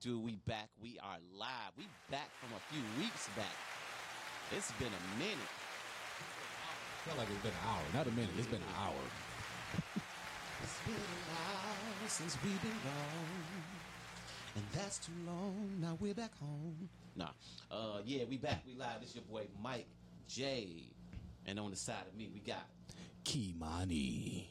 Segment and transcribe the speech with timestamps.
[0.00, 0.18] do?
[0.18, 0.46] What it do?
[0.46, 0.68] We back.
[0.82, 1.72] We are live.
[1.76, 3.56] We back from a few weeks back.
[4.56, 5.38] It's been a minute.
[7.04, 7.82] felt like it's been an hour.
[7.94, 8.30] Not a minute.
[8.38, 8.94] It's been an hour.
[10.62, 13.64] It's been a while since we've been gone,
[14.56, 15.78] and that's too long.
[15.80, 16.88] Now we're back home.
[17.16, 17.28] Nah,
[17.70, 18.62] uh, yeah, we back.
[18.66, 19.00] We live.
[19.00, 19.86] This your boy Mike
[20.28, 20.84] J,
[21.46, 22.66] and on the side of me we got
[23.24, 24.46] Kimani.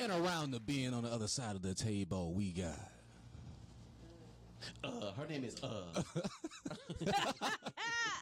[0.00, 2.78] And around the bend on the other side of the table, we got.
[4.82, 6.02] uh, her name is uh.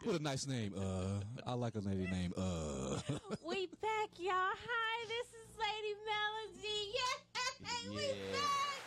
[0.05, 0.75] What a nice name.
[0.77, 2.99] Uh, I like a lady named Uh.
[3.47, 4.33] We back, y'all.
[4.33, 6.93] Hi, this is Lady Melody.
[6.95, 7.91] Yay!
[7.95, 8.33] We Yeah.
[8.33, 8.81] back!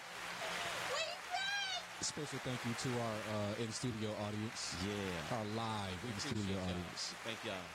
[0.90, 2.04] We back!
[2.04, 4.76] Special thank you to our uh, in studio audience.
[4.86, 5.38] Yeah.
[5.38, 7.16] Our live in studio audience.
[7.24, 7.68] Thank y'all.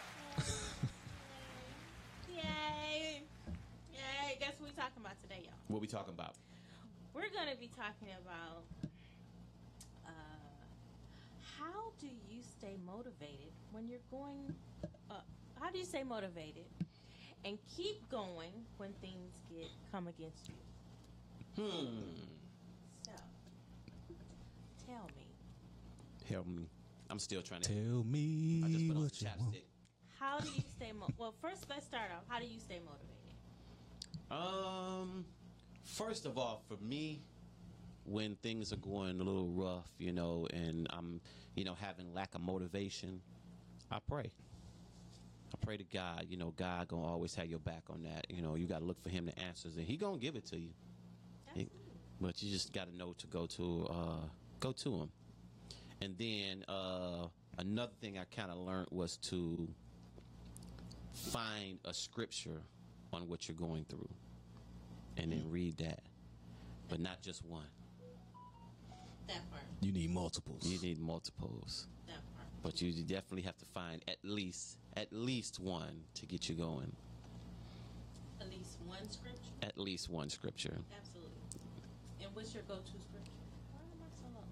[2.34, 3.22] Yay!
[4.39, 4.47] Yay!
[4.47, 5.55] Guess what we're talking about today, y'all?
[5.69, 6.35] What we talking about?
[7.15, 8.65] We're gonna be talking about
[10.07, 10.11] uh,
[11.59, 14.55] how do you stay motivated when you're going.
[15.11, 15.15] Uh,
[15.61, 16.67] how do you stay motivated
[17.45, 20.55] and keep going when things get come against you?
[21.63, 21.87] Hmm.
[23.05, 23.13] So,
[24.87, 25.27] tell me.
[26.29, 26.69] Help me.
[27.09, 27.73] I'm still trying to.
[27.73, 29.63] Tell me I just put on what some chapstick.
[30.19, 31.35] How do you stay mo- well?
[31.41, 32.25] First, let's start off.
[32.29, 33.25] How do you stay motivated?
[34.31, 35.25] Um,
[35.84, 37.20] first of all, for me,
[38.04, 41.20] when things are going a little rough, you know, and I'm,
[41.54, 43.20] you know, having lack of motivation,
[43.91, 44.31] I pray.
[45.53, 46.26] I pray to God.
[46.28, 48.26] You know, God gonna always have your back on that.
[48.31, 50.47] You know, you got to look for Him the answers, and He gonna give it
[50.47, 50.70] to you.
[51.54, 51.70] He-
[52.20, 54.26] but you just got to know to go to uh,
[54.58, 55.10] go to Him.
[56.00, 57.26] And then uh,
[57.58, 59.69] another thing I kind of learned was to
[61.12, 62.62] find a scripture
[63.12, 64.09] on what you're going through,
[65.17, 66.00] and then read that,
[66.89, 67.67] but not just one.
[69.28, 69.62] That part.
[69.81, 70.67] You need multiples.
[70.67, 72.47] You need multiples, That part.
[72.62, 76.93] but you definitely have to find at least at least one to get you going.
[78.41, 79.50] At least one scripture.
[79.62, 80.78] At least one scripture.
[80.97, 81.33] Absolutely.
[82.23, 83.33] And what's your go-to scripture?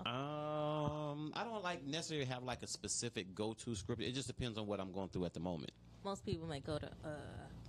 [0.05, 1.11] I?
[1.13, 4.05] Um, I don't like necessarily have like a specific go-to scripture.
[4.05, 5.71] It just depends on what I'm going through at the moment.
[6.05, 7.64] Most people might go to uh, what are they,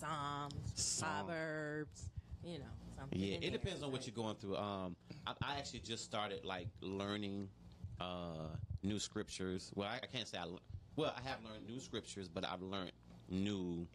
[0.00, 1.26] Psalms, Psalm.
[1.26, 2.04] Proverbs.
[2.42, 2.64] You know,
[2.98, 3.18] something.
[3.20, 4.56] Yeah, it depends on what you're going through.
[4.56, 4.96] Um,
[5.26, 7.48] I, I actually just started like learning
[8.00, 8.48] uh,
[8.82, 9.70] new scriptures.
[9.74, 10.44] Well, I, I can't say I.
[10.44, 10.58] le-
[10.96, 12.92] Well, I have learned new scriptures, but I've learned
[13.28, 13.86] new.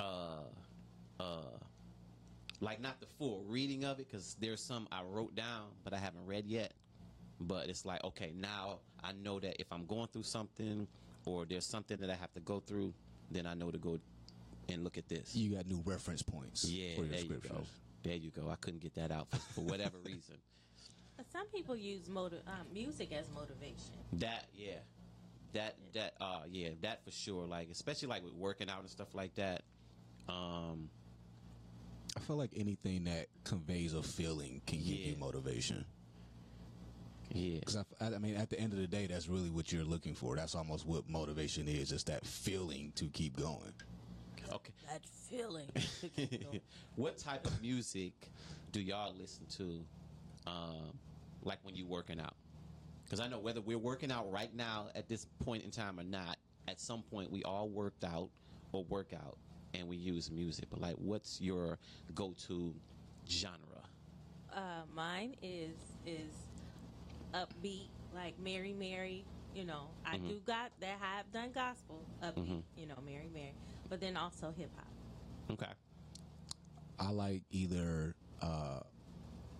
[0.00, 0.44] Uh,
[1.20, 1.24] uh,
[2.60, 5.98] like not the full reading of it because there's some I wrote down but I
[5.98, 6.72] haven't read yet.
[7.40, 10.86] But it's like okay, now I know that if I'm going through something
[11.26, 12.94] or there's something that I have to go through,
[13.32, 13.98] then I know to go
[14.68, 15.34] and look at this.
[15.34, 17.62] You got new reference points Yeah, for your there you go.
[18.02, 18.48] There you go.
[18.50, 20.36] I couldn't get that out for, for whatever reason.
[21.16, 23.94] But some people use motiv- uh, music as motivation.
[24.14, 24.78] That yeah,
[25.52, 27.46] that that uh yeah, that for sure.
[27.46, 29.62] Like especially like with working out and stuff like that.
[30.28, 30.88] Um,
[32.16, 35.84] I feel like anything that conveys a feeling can give you motivation.
[37.30, 39.84] yeah, Because I, I mean, at the end of the day, that's really what you're
[39.84, 40.36] looking for.
[40.36, 41.90] That's almost what motivation is.
[41.90, 43.72] It's that feeling to keep going.
[44.56, 44.72] Okay.
[44.88, 45.68] That feeling.
[46.96, 48.12] what type of music
[48.72, 49.84] do y'all listen to,
[50.46, 50.98] um,
[51.42, 52.34] like when you working out?
[53.04, 56.04] Because I know whether we're working out right now at this point in time or
[56.04, 56.38] not,
[56.68, 58.30] at some point we all worked out
[58.72, 59.38] or work out
[59.74, 60.66] and we use music.
[60.70, 61.78] But like, what's your
[62.14, 62.74] go-to
[63.28, 63.82] genre?
[64.54, 66.34] uh, mine is is
[67.34, 69.26] upbeat, like Mary Mary.
[69.52, 70.28] You know, I Mhm.
[70.28, 70.98] do got that.
[71.02, 72.36] I have done gospel upbeat.
[72.48, 72.64] Mhm.
[72.76, 73.54] You know, Mary Mary,
[73.92, 74.86] but then also hip hop.
[75.50, 75.70] Okay.
[76.98, 78.80] I like either uh,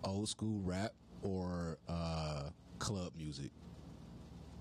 [0.03, 0.91] old school rap
[1.21, 2.49] or uh,
[2.79, 3.51] club music.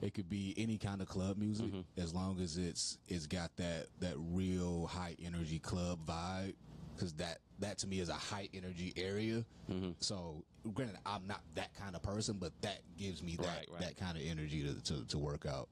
[0.02, 1.84] It could be any kind of club music Mhm.
[1.96, 6.54] as long as it's it's got that that real high energy club vibe.
[6.94, 9.42] Because that that to me is a high energy area.
[9.70, 9.94] Mhm.
[10.00, 10.44] So
[10.74, 13.80] granted, I'm not that kind of person, but that gives me that Right, right.
[13.80, 15.70] that kind of energy to, to to work out.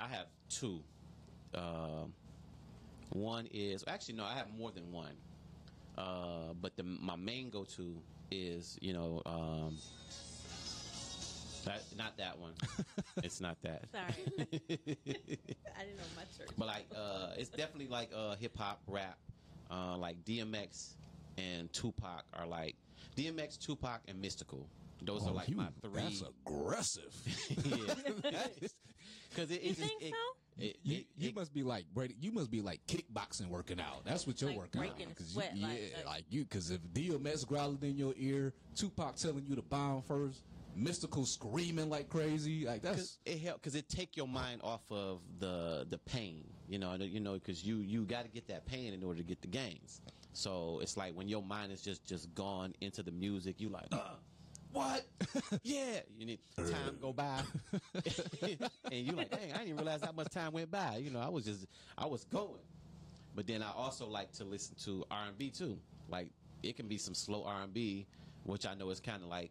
[0.00, 0.82] I have two.
[1.54, 2.12] Um,
[3.10, 5.14] one is actually no, I have more than one.
[5.96, 7.96] Uh, but the my main go to
[8.30, 9.76] is you know um,
[11.64, 12.52] that not that one.
[13.22, 13.84] it's not that.
[13.92, 16.48] Sorry, I didn't know my church.
[16.56, 19.18] But like, uh, it's definitely like uh, hip hop, rap,
[19.70, 20.94] uh, like DMX,
[21.36, 22.76] and Tupac are like
[23.16, 24.64] DMX, Tupac, and Mystikal.
[25.02, 26.02] Those Oh, are like you- my three.
[26.02, 27.14] That's aggressive.
[27.64, 27.94] yeah,
[29.30, 30.37] Because it, it You just think it, so?
[30.58, 32.16] It, you, it- you it- must be like Brady.
[32.20, 34.04] You must be like kickboxing working out.
[34.04, 34.86] That's what you're Like working out.
[34.96, 36.44] breaking a 'Cause sweat, you, like- yeah, like- like you.
[36.44, 40.42] Because if DMX growling in your ear, Tupac telling you to bomb first,
[40.76, 44.82] Mystikal screaming like crazy, like that's Cause it help because it take your mind off
[44.92, 48.64] of the the pain, you know, you know, because you you got to get that
[48.66, 50.00] pain in order to get the gains.
[50.34, 53.86] So it's like when your mind is just just gone into the music, you like,
[53.90, 54.14] uh,
[54.72, 55.04] what?
[55.62, 57.40] yeah, you need time go by,
[58.42, 58.60] and
[59.06, 60.96] you're like, dang, I didn't realize how much time went by.
[60.96, 61.66] You know, I was just
[61.96, 62.60] I was going,
[63.34, 65.78] but then I also like to listen to R and B too.
[66.08, 66.30] Like
[66.62, 68.06] it can be some slow R and B,
[68.44, 69.50] which I know is kind of like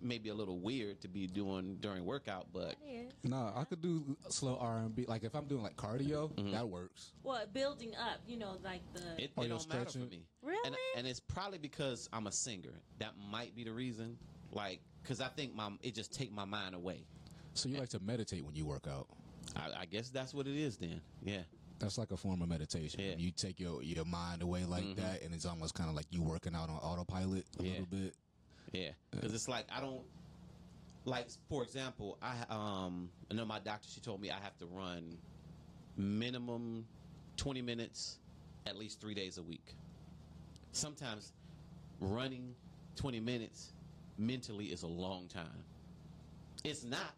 [0.00, 3.12] maybe a little weird to be doing during workout, but It is.
[3.24, 3.52] no.
[3.56, 5.04] I could do slow R and B.
[5.08, 6.52] Like if I'm doing like cardio, Mm-hmm.
[6.52, 7.10] that works.
[7.24, 9.00] Well, building up, you know, like the.
[9.24, 10.22] It, it don't matter for me.
[10.42, 10.60] Really?
[10.66, 12.80] And, and it's probably because I'm a singer.
[13.00, 14.16] That might be the reason.
[14.52, 17.04] Like, because I think my it just take my mind away.
[17.54, 19.08] So you like to meditate when you work out.
[19.56, 21.00] I, I guess that's what it is then.
[21.24, 21.42] Yeah.
[21.78, 23.00] That's like a form of meditation.
[23.00, 23.14] Yeah.
[23.16, 26.22] You take your your mind away like that, and it's almost kind of like you
[26.22, 27.70] working out on autopilot a Yeah.
[27.70, 28.14] little bit.
[28.72, 28.90] Yeah.
[29.10, 30.02] Because it's like I don't
[31.04, 34.66] like for example, I um I know my doctor she told me I have to
[34.66, 35.16] run
[35.96, 36.86] minimum
[37.36, 38.18] 20 minutes
[38.66, 39.74] at least 3 days a week.
[40.72, 41.32] Sometimes
[42.00, 42.54] running
[42.96, 43.72] 20 minutes
[44.18, 45.64] mentally is a long time.
[46.64, 47.14] It's not,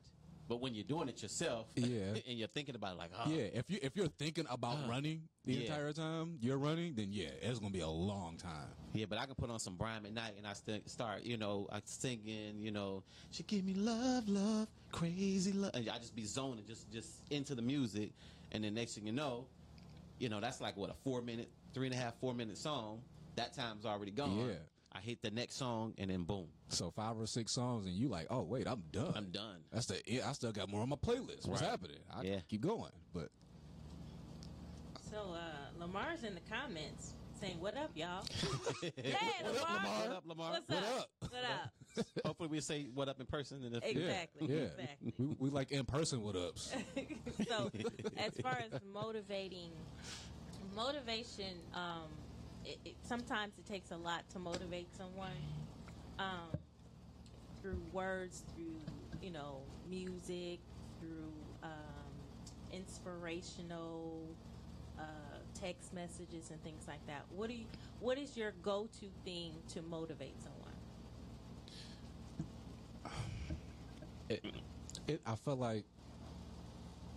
[0.48, 2.14] but when you're doing it yourself Yeah.
[2.28, 4.88] and you're thinking about it like, oh, Yeah, if you if you're thinking about Uh,
[4.88, 5.60] running the yeah.
[5.62, 8.68] entire time you're running, then yeah, it's gonna be a long time.
[8.92, 11.66] Yeah, but I can put on some Brian McKnight and I st- start, you know,
[11.72, 16.24] I singing, you know, she give me love, love, crazy love, and I just be
[16.24, 18.10] zoning, just just into the music,
[18.52, 19.46] and then next thing you know,
[20.18, 23.00] you know, that's like what a four minute, three and a half, four minute song.
[23.36, 24.36] That time's already gone.
[24.36, 24.54] Yeah.
[24.92, 28.08] I hit the next song and then boom, So five or six songs, and you
[28.08, 29.12] like, oh wait, I'm done.
[29.16, 29.58] I'm done.
[29.72, 30.00] That's the.
[30.06, 31.46] yeah, I still got more on my playlist.
[31.46, 31.70] What's Right.
[31.70, 31.98] happening?
[32.12, 32.40] I Yeah.
[32.48, 33.28] keep going, but
[35.10, 38.24] So uh, Lamar's in the comments saying, "What up, y'all?"
[38.96, 39.74] hey, What up, Lamar.
[39.74, 40.00] Lamar?
[40.08, 40.50] What up, Lamar?
[40.52, 41.10] What's What up?
[41.22, 41.30] up?
[41.30, 42.06] What up?
[42.24, 44.46] Hopefully we say what up in person in the Exactly.
[44.48, 45.12] yeah, yeah, exactly.
[45.18, 46.72] We, we like in person with ups.
[47.48, 47.70] so,
[48.16, 49.70] as far as motivating,
[50.74, 52.08] motivation, um,
[52.64, 55.30] it, it, sometimes it takes a lot to motivate someone
[56.18, 56.50] um,
[57.62, 58.80] through words, through
[59.22, 60.58] you know, music,
[60.98, 61.70] through um,
[62.72, 64.20] inspirational
[64.98, 65.02] uh,
[65.54, 67.22] text messages and things like that.
[67.34, 67.66] What do you?
[68.00, 70.70] What is your go-to thing to motivate someone?
[74.28, 74.44] It,
[75.08, 75.84] it, I feel like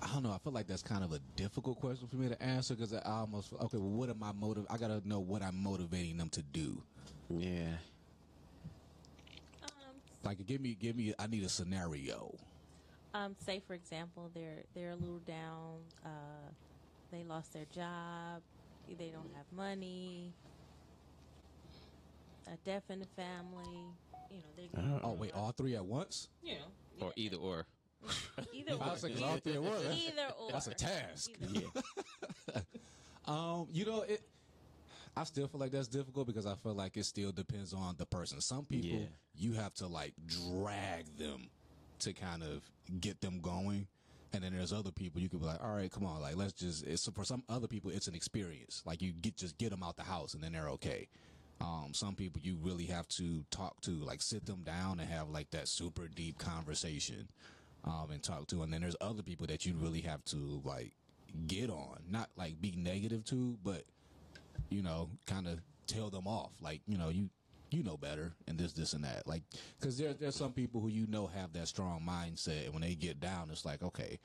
[0.03, 0.31] I don't know.
[0.31, 2.99] I feel like that's kind of a difficult question for me to answer because I
[3.05, 3.77] almost okay.
[3.77, 4.65] Well, what am I motiv?
[4.69, 6.83] I gotta know what I'm motivating them to do.
[7.29, 7.69] Yeah.
[9.63, 9.69] Um,
[10.23, 11.13] Like, give me, give me.
[11.17, 12.35] I need a scenario.
[13.13, 16.49] um, say for example they're they're a little down uh,
[17.11, 18.41] they lost their job
[18.97, 20.33] they don't have money
[22.47, 23.85] a death in the family
[24.29, 24.69] you know they
[25.03, 26.27] Oh wait, all three at once?
[26.43, 27.65] you know Or either or.
[28.53, 29.63] Either I or, was like, all three at.
[29.63, 31.31] That's- either or That's a task.
[31.41, 31.59] Either-
[32.53, 32.61] Yeah.
[33.25, 34.21] Um, you know, it.
[35.15, 38.05] I still feel like that's difficult because I feel like it still depends on the
[38.05, 38.41] person.
[38.41, 39.05] Some people Yeah.
[39.35, 41.49] you have to like drag them
[41.99, 42.63] to kind of
[42.99, 43.87] get them going,
[44.33, 46.51] and then there's other people you could be like, all right, come on, like let's
[46.53, 46.85] just.
[46.85, 48.81] It's for some other people, it's an experience.
[48.85, 51.07] Like you get just get them out the house, and then they're okay.
[51.61, 55.29] Um, some people you really have to talk to, like sit them down and have
[55.29, 57.29] like that super deep conversation,
[57.83, 58.63] um, and talk to.
[58.63, 60.93] And then there's other people that you really have to like
[61.47, 63.83] get on, not like be negative to, but
[64.69, 66.51] you know, kind of tell them off.
[66.61, 67.29] Like, you know, you
[67.71, 69.27] you know better and this, this, and that.
[69.27, 69.41] Like,
[69.79, 72.95] because there, there's some people who you know have that strong mindset, and when they
[72.95, 74.19] get down, it's like, okay,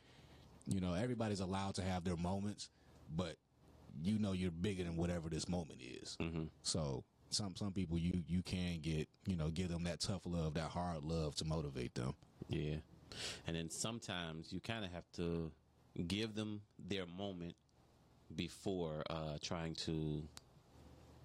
[0.67, 2.69] you know, everybody's allowed to have their moments,
[3.17, 3.37] but
[4.03, 6.17] you know you're bigger than whatever this moment is.
[6.21, 6.45] Mm-hmm.
[6.62, 10.55] So some some people you you can get you know give them that tough love,
[10.55, 12.15] that hard love to motivate them.
[12.49, 12.77] Yeah.
[13.47, 15.50] And then sometimes you kind of have to
[16.07, 17.55] give them their moment
[18.37, 20.23] before uh, trying to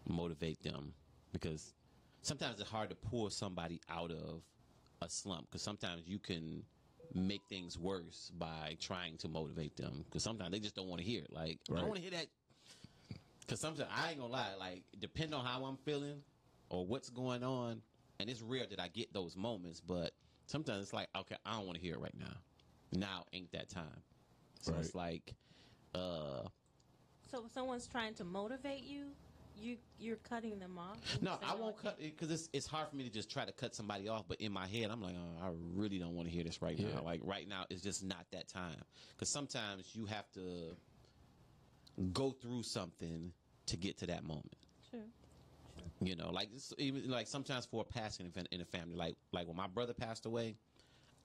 [0.07, 0.93] motivate them
[1.31, 1.73] because
[2.21, 4.41] sometimes it's hard to pull somebody out of
[5.01, 6.63] a slump because sometimes you can
[7.13, 11.05] make things worse by trying to motivate them because sometimes they just don't want to
[11.07, 11.31] hear it.
[11.31, 12.27] Like, I don't want to hear that.
[13.41, 16.21] Because sometimes I ain't gonna lie, like, depending on how I'm feeling
[16.69, 17.81] or what's going on,
[18.19, 20.11] and it's rare that I get those moments, but
[20.45, 22.35] sometimes it's like, okay, I don't want to hear it right now.
[22.91, 24.01] Now ain't that time.
[24.61, 25.33] So it's like,
[25.95, 26.43] uh,
[27.31, 29.07] so if someone's trying to motivate you
[29.55, 30.97] you you're cutting them off.
[31.21, 33.45] No, I won't can't- cut it because it's it's hard for me to just try
[33.45, 34.25] to cut somebody off.
[34.27, 36.77] But in my head, I'm like, oh, I really don't want to hear this right
[36.77, 36.87] Yeah.
[36.95, 37.03] now.
[37.03, 38.81] Like right now, it's just not that time.
[39.15, 40.75] Because sometimes you have to
[42.13, 43.31] go through something
[43.67, 44.55] to get to that moment.
[44.89, 45.01] True.
[46.01, 49.47] You know, like even like sometimes for a passing event in a family, like like
[49.47, 50.55] when my brother passed away,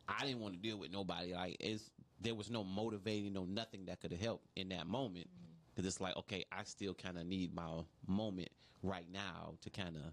[0.08, 1.34] I didn't want to deal with nobody.
[1.34, 5.26] Like it's there was no motivating, no nothing that could have helped in that moment.
[5.26, 5.52] Mm-hmm.
[5.74, 8.48] Because it's like, okay, I still kind of need my moment
[8.82, 10.12] right now to kind of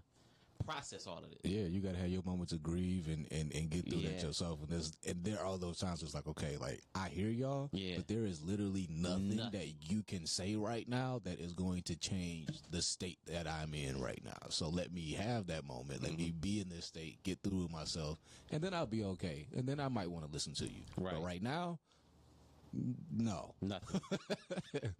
[0.64, 1.40] process all of it.
[1.44, 4.60] Yeah, you gotta have your moments of grieve and, and, and get through that yourself.
[4.60, 7.96] And there's and there are those times it's like, okay, like I hear y'all, Yeah.
[7.96, 9.52] but there is literally nothing, Nothing.
[9.58, 13.74] that you can say right now that is going to change the state that I'm
[13.74, 14.48] in right now.
[14.50, 16.02] So let me have that moment.
[16.02, 16.22] Let Mm-hmm.
[16.22, 18.18] me be in this state, get through it myself,
[18.50, 19.46] and then I'll be okay.
[19.56, 20.82] And then I might want to listen to you.
[20.96, 21.14] Right.
[21.14, 21.78] But right now,
[23.16, 23.54] no.
[23.62, 24.00] Nothing.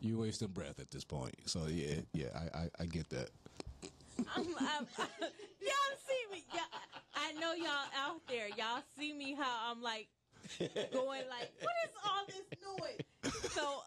[0.00, 1.34] You wasting breath at this point.
[1.46, 3.30] So yeah, yeah, I, I, I get that.
[4.36, 4.86] I'm, I'm,
[5.60, 6.44] y'all see me.
[6.52, 6.80] Y'all,
[7.14, 8.48] I know y'all out there.
[8.56, 10.08] Y'all see me how I'm like
[10.92, 13.52] going like, what is all this noise?
[13.52, 13.82] So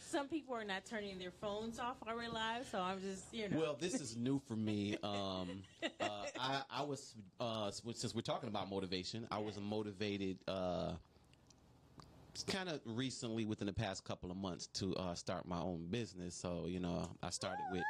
[0.00, 1.96] some people are not turning their phones off.
[2.06, 2.66] I realize.
[2.70, 3.58] So I'm just you know.
[3.58, 4.96] Well, this is new for me.
[5.02, 5.62] Um,
[6.00, 6.08] uh,
[6.38, 10.92] I, I was uh, since we're talking about motivation, I was motivated uh,
[12.46, 16.34] kind of recently within the past couple of months to uh, start my own business.
[16.34, 17.82] So you know, I started with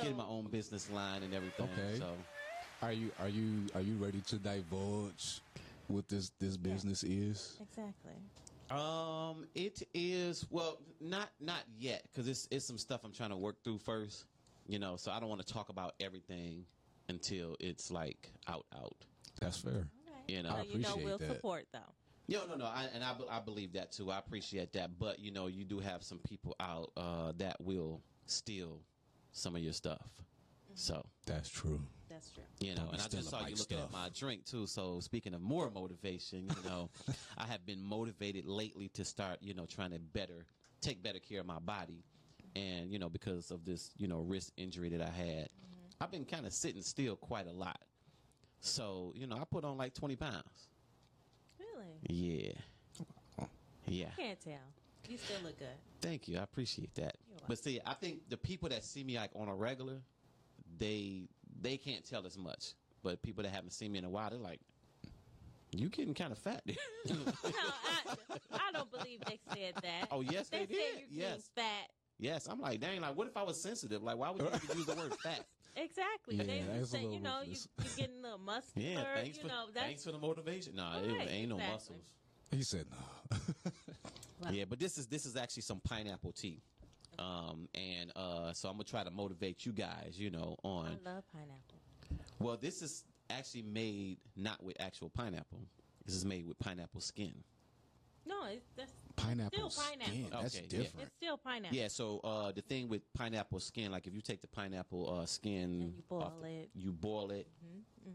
[0.00, 1.68] getting my own business line and everything.
[1.78, 1.98] Okay.
[1.98, 2.08] So
[2.82, 5.40] Are you are you are you ready to divulge
[5.88, 7.58] what this this business is?
[7.60, 8.12] exactly.
[8.70, 13.36] Um, it is well, not not yet because it's it's some stuff I'm trying to
[13.36, 14.24] work through first.
[14.66, 16.64] You know, so I don't want to talk about everything
[17.10, 18.96] until it's like out out.
[19.40, 19.72] That's fair.
[19.72, 20.34] Okay.
[20.34, 20.48] You know.
[20.48, 21.28] So I you know appreciate we'll that.
[21.28, 21.80] support though.
[22.28, 22.64] No, no, no.
[22.64, 24.10] I, and I, I believe that too.
[24.10, 24.98] I appreciate that.
[24.98, 28.80] But you know, you do have some people out uh, that will steal
[29.32, 30.08] some of your stuff.
[30.74, 31.80] So That's true.
[32.08, 32.42] That's true.
[32.60, 33.84] you know, Don't and I just saw you looking stuff.
[33.86, 34.66] at my drink too.
[34.66, 36.90] So speaking of more motivation, you know,
[37.38, 40.46] I have been motivated lately to start, you know, trying to better
[40.80, 42.04] take better care of my body,
[42.54, 45.48] and you know, because of this, you know, wrist injury that I had,
[46.00, 47.80] I've been kind of sitting still quite a lot.
[48.60, 50.68] So you know, I put on like twenty pounds.
[52.08, 52.56] Really?
[53.38, 53.44] Yeah,
[53.86, 54.06] yeah.
[54.16, 54.52] Can't tell.
[55.08, 55.68] You still look good.
[56.00, 56.38] Thank you.
[56.38, 57.16] I appreciate that.
[57.28, 57.38] You're.
[57.48, 60.00] But see, I think the people that see me like on a regular,
[60.78, 61.28] they
[61.60, 62.72] they can't tell as much.
[63.02, 64.60] But people that haven't seen me in a while, they're like,
[65.72, 66.62] "You getting kind of fat."
[67.06, 68.16] No, I,
[68.68, 70.08] I don't believe they said that.
[70.10, 71.02] oh yes, they, they, said did.
[71.10, 71.90] you're Yes, fat.
[72.18, 72.46] yes.
[72.50, 73.00] I'm like, dang.
[73.02, 74.02] Like, what if I was sensitive?
[74.02, 75.44] Like, why would you even use the word fat?
[75.76, 76.36] Exactly.
[76.36, 78.88] Yeah, they that's just a say, you know, you, you're getting a little muscular.
[78.88, 80.76] Yeah, thanks you for know, that's thanks for the motivation.
[80.76, 82.12] Nah, it Right, ain't no muscles.
[82.50, 83.36] He said no.
[84.40, 84.48] Wow.
[84.52, 86.60] Yeah, but this is this is actually some pineapple tea.
[87.18, 91.08] Um, and uh, so I'm gonna try to motivate you guys, you know, on I
[91.10, 91.78] love pineapple.
[92.38, 95.60] Well, this is actually made not with actual pineapple.
[96.04, 97.32] This is made with pineapple skin.
[98.26, 100.06] No, it's that's Pineapple Still pineapple.
[100.14, 100.26] skin.
[100.30, 100.78] That's Okay, yeah.
[100.78, 101.06] different.
[101.06, 101.76] it's still pineapple.
[101.78, 101.88] Yeah.
[101.88, 105.62] So uh, the thing with pineapple skin, like if you take the pineapple uh, skin,
[105.82, 106.70] And you boil off the- it.
[106.74, 107.46] you boil it,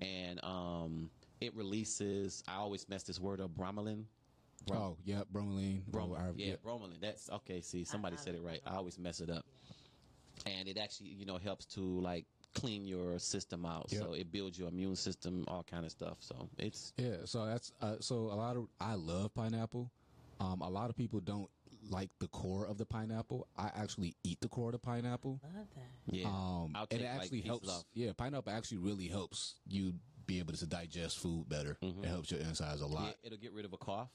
[0.01, 1.09] and um,
[1.41, 2.43] it releases.
[2.47, 4.03] I always mess this word up, bromelain.
[4.67, 5.85] Brom- Oh, yeah, bromelain.
[5.87, 6.99] Brom- Oh, I- yeah, bromelain.
[6.99, 7.61] That's okay.
[7.61, 8.63] See, somebody I said it right.
[8.65, 8.71] know.
[8.73, 9.45] I always mess it up,
[10.45, 12.25] and it actually, you know, helps to like
[12.55, 13.89] clean your system out.
[13.89, 16.17] So it builds your immune system, all kind of stuff.
[16.19, 19.89] So it's Yeah, so that's uh, so a lot of I love pineapple.
[20.39, 21.49] Um, a lot of people don't
[21.89, 23.47] like the core of the pineapple.
[23.57, 25.39] I actually eat the core of the pineapple.
[25.43, 26.15] Love that.
[26.15, 26.27] yeah.
[26.27, 27.69] Um, and it actually pieces helps.
[27.69, 27.83] off.
[27.93, 29.93] Yeah, pineapple actually really helps you
[30.25, 31.77] be able to digest food better.
[31.81, 33.05] It helps your insides a lot.
[33.05, 34.09] Yeah, it'll get rid of a cough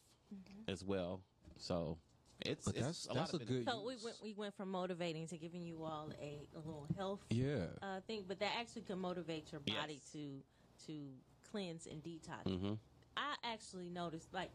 [0.69, 1.21] as well.
[1.59, 1.99] So
[2.45, 4.54] it's, But it's that's- a that's lot a of good- So we went we went
[4.54, 7.66] from motivating to giving you all a, a little health Yeah.
[7.83, 10.12] uh, thing, but that actually can motivate your body Yes.
[10.12, 10.43] to
[10.87, 11.09] to
[11.50, 12.45] cleanse and detox.
[12.47, 12.75] Mm-hmm.
[13.16, 14.50] I actually noticed, like,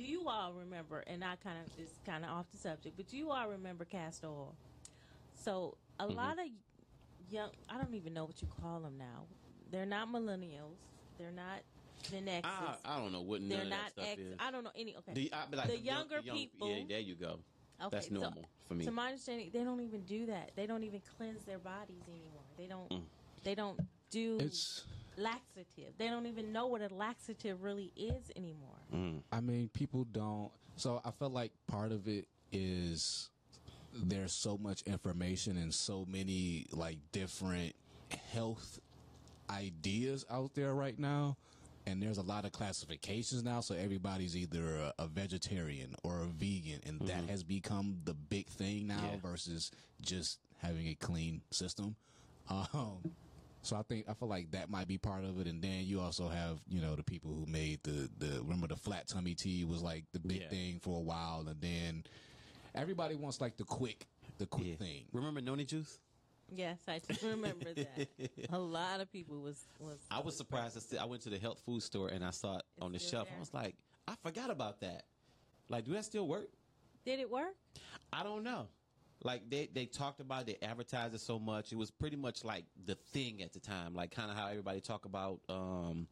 [0.00, 1.04] do you all remember?
[1.06, 3.84] And I kind of is kind of off the subject, but do you all remember
[3.84, 4.54] castor oil?
[5.34, 6.16] So a Mm-hmm.
[6.16, 6.46] lot of
[7.30, 9.24] young, I don't even know what you call them now.
[9.70, 10.78] They're not millennials.
[11.18, 11.60] They're not
[12.10, 12.50] Gen X's.
[12.50, 14.18] I, I don't know what they're of that not stuff X.
[14.20, 14.36] is.
[14.40, 14.96] I don't know any.
[14.96, 15.12] Okay.
[15.12, 17.38] The, I, like the young- younger young- people- Yeah, there you go.
[17.82, 18.86] Okay, That's so- normal for me.
[18.86, 20.52] To my understanding, they don't even do that.
[20.56, 22.42] They don't even cleanse their bodies anymore.
[22.56, 22.88] They don't.
[22.90, 23.02] Mm.
[23.44, 23.78] They don't
[24.10, 24.84] do It's.
[25.16, 25.94] Laxative.
[25.98, 28.78] They don't even know what a laxative really is anymore.
[28.94, 29.22] Mm.
[29.32, 30.50] I mean, people don't.
[30.76, 33.28] So I feel like part of it is
[33.92, 37.74] there's so much information and so many like different
[38.32, 38.78] health
[39.50, 41.36] ideas out there right now.
[41.86, 46.26] And there's a lot of classifications now, so everybody's either a, a vegetarian or a
[46.26, 49.18] vegan, and that has become the big thing now Yeah.
[49.20, 51.96] versus just having a clean system.
[52.50, 52.98] Um,
[53.62, 56.00] so I think I feel like that might be part of it, and then you
[56.00, 59.64] also have you know the people who made the the remember the flat tummy tea
[59.64, 60.48] was like the big Yeah.
[60.48, 62.04] thing for a while, and then
[62.74, 64.06] everybody wants like the quick
[64.38, 64.74] the quick Yeah.
[64.76, 65.04] thing.
[65.12, 65.98] Remember Noni Juice?
[66.52, 68.08] Yes, I do remember that.
[68.52, 69.98] A lot of people was was.
[70.10, 70.74] I was surprised.
[70.74, 72.98] To see, I went to the health food store and I saw it on the
[72.98, 73.28] shelf.
[73.28, 73.36] there?
[73.36, 73.76] I was like,
[74.08, 75.04] I forgot about that.
[75.68, 76.48] Like, do that still work?
[77.04, 77.54] Did it work?
[78.12, 78.66] I don't know.
[79.22, 81.72] Like they they talked about it, they advertised it so much.
[81.72, 83.94] It was pretty much like the thing at the time.
[83.94, 86.06] Like kind of how everybody talk about um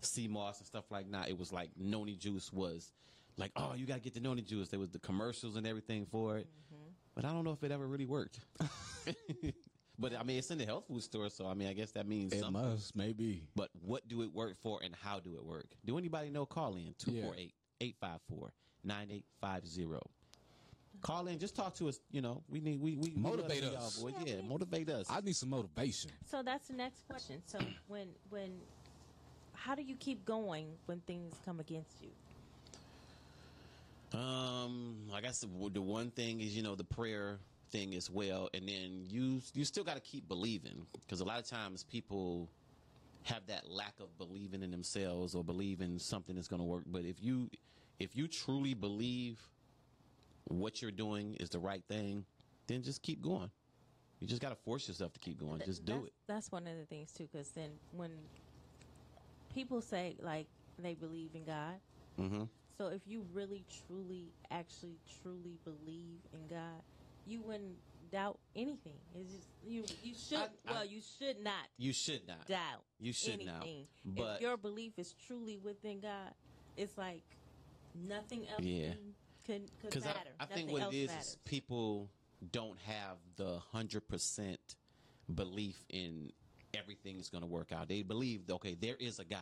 [0.00, 1.28] sea moss and stuff like that.
[1.28, 2.90] It was like noni juice was
[3.36, 4.68] like, oh, you gotta get the noni juice.
[4.68, 6.46] There was the commercials and everything for it.
[7.14, 8.38] But I don't know if it ever really worked.
[9.98, 12.06] but I mean, it's in the health food store, so I mean, I guess that
[12.06, 12.62] means It something.
[12.62, 13.42] must maybe.
[13.56, 15.66] But what do it work for and how do it work?
[15.84, 16.46] Do anybody know?
[16.46, 18.52] Call in 248 854
[18.84, 20.10] 9850.
[21.02, 22.00] Call in, just talk to us.
[22.10, 23.98] You know, we need, we, we we Motivate to hear us.
[24.00, 24.22] y'all voice.
[24.26, 25.06] Yeah, motivate us.
[25.10, 26.10] I need some motivation.
[26.30, 27.42] So that's the next question.
[27.46, 27.58] So
[27.88, 28.50] when when
[29.54, 32.10] how do you keep going when things come against you?
[34.18, 37.38] Um, I guess the, the one thing is, you know, the prayer
[37.70, 41.38] thing as well, and then you you still got to keep believing because a lot
[41.38, 42.48] of times people
[43.24, 46.84] have that lack of believing in themselves or believing something is going to work.
[46.86, 47.50] But if you
[47.98, 49.38] if you truly believe
[50.48, 52.24] what you're doing is the right thing,
[52.66, 53.50] then just keep going.
[54.20, 55.60] You just got to force yourself to keep going.
[55.64, 56.12] Just do that's, it.
[56.26, 58.10] That's one of the things too, because then when
[59.54, 60.46] people say like
[60.78, 61.74] they believe in God,
[62.18, 62.42] Mm-hmm.
[62.76, 66.82] so if you really, truly, actually, truly believe in God,
[67.28, 67.76] you wouldn't
[68.10, 68.94] doubt anything.
[69.14, 69.84] It's just you.
[70.02, 70.38] You should.
[70.38, 72.44] I- I- well, you should not You should not.
[72.48, 72.82] doubt.
[72.98, 73.86] You should anything.
[74.04, 74.16] not.
[74.16, 76.32] But if your belief is truly within God,
[76.76, 77.22] it's like
[77.94, 78.88] nothing else Yeah.
[78.88, 79.14] can,
[79.48, 80.10] can, could Because I.
[80.40, 81.26] I think Nothing what it is matters.
[81.26, 82.10] is people
[82.52, 84.76] don't have the hundred percent
[85.34, 86.32] belief in
[86.74, 87.88] everything is going to work out.
[87.88, 89.40] They believe, okay, there is a God,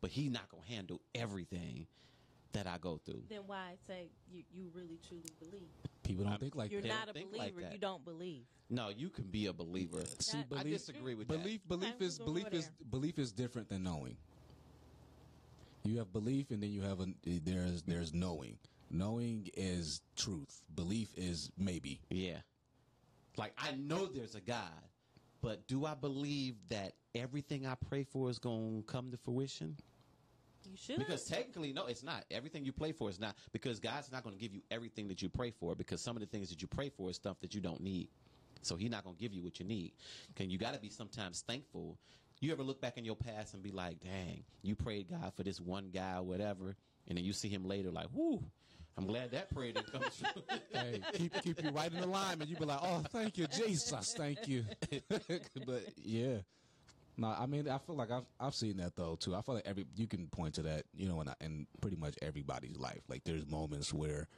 [0.00, 1.86] but He's not going to handle everything
[2.52, 3.22] that I go through.
[3.30, 5.68] then why say you, you really truly believe?
[6.02, 6.88] People don't think like You're that.
[6.88, 7.60] They not don't a think like believer.
[7.62, 7.72] that.
[7.72, 8.42] you don't believe.
[8.68, 10.02] No, you can be a believer.
[10.18, 11.68] See, I I disagree with belief, that.
[11.68, 14.16] belief Okay, is belief over is belief is different than knowing.
[15.84, 18.56] You have belief, and then you have a there's there's knowing.
[18.92, 20.62] Knowing is truth.
[20.74, 22.00] Belief is maybe.
[22.10, 22.38] Yeah.
[23.36, 24.68] Like I know there's a God,
[25.40, 29.76] but do I believe that everything I pray for is going to come to fruition?
[30.70, 30.98] You should.
[30.98, 32.24] Because technically, no, it's not.
[32.30, 33.34] Everything you pray for is not.
[33.52, 35.74] Because God's not going to give you everything that you pray for.
[35.74, 38.08] Because some of the things that you pray for is stuff that you don't need.
[38.60, 39.92] So He's not going to give you what you need.
[40.38, 41.98] And you got to be sometimes thankful.
[42.40, 45.42] You ever look back in your past and be like, "Dang, you prayed God for
[45.42, 46.76] this one guy, or whatever,"
[47.08, 48.42] and then you see him later, like, "Whoo,
[48.96, 52.40] I'm glad that prayer didn't come true." Hey, keep keep you right in the line,
[52.40, 54.64] and You be like, oh, thank you, Jesus, thank you.
[55.66, 56.38] but yeah,
[57.16, 59.34] no, I mean, I feel like I've I've seen that though too.
[59.34, 62.14] I feel like every you can point to that, you know, in, in pretty much
[62.22, 63.02] everybody's life.
[63.08, 64.28] Like there's moments where,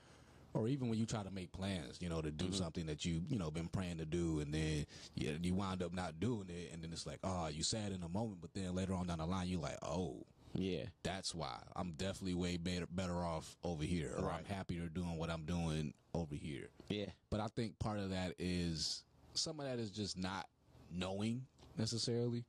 [0.54, 2.54] or even when you try to make plans, you know, to do mm-hmm.
[2.54, 5.94] something that you you know been praying to do, and then yeah, you wind up
[5.94, 8.74] not doing it, and then it's like, oh, you sad in a moment, but then
[8.74, 12.86] later on down the line, you're like, oh, yeah, that's why I'm definitely way better
[12.86, 16.68] better off over here, or I'm happier doing what I'm doing over here.
[16.88, 19.02] yeah, But I think part of that is
[19.34, 20.46] some of that is just not
[20.92, 21.42] knowing
[21.76, 22.44] necessarily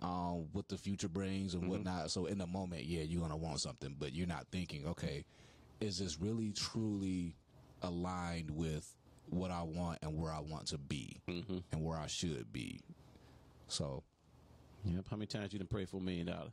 [0.00, 2.10] um, what the future brings and whatnot.
[2.10, 5.24] So in the moment, yeah, you're gonna want something, but you're not thinking, okay,
[5.80, 7.36] is this really truly
[7.82, 8.94] aligned with
[9.28, 11.58] what I want and where I want to be mm-hmm.
[11.70, 12.80] and where I should be?
[13.68, 14.02] So
[14.84, 15.04] yep.
[15.10, 16.52] How many times you done pray for a million dollars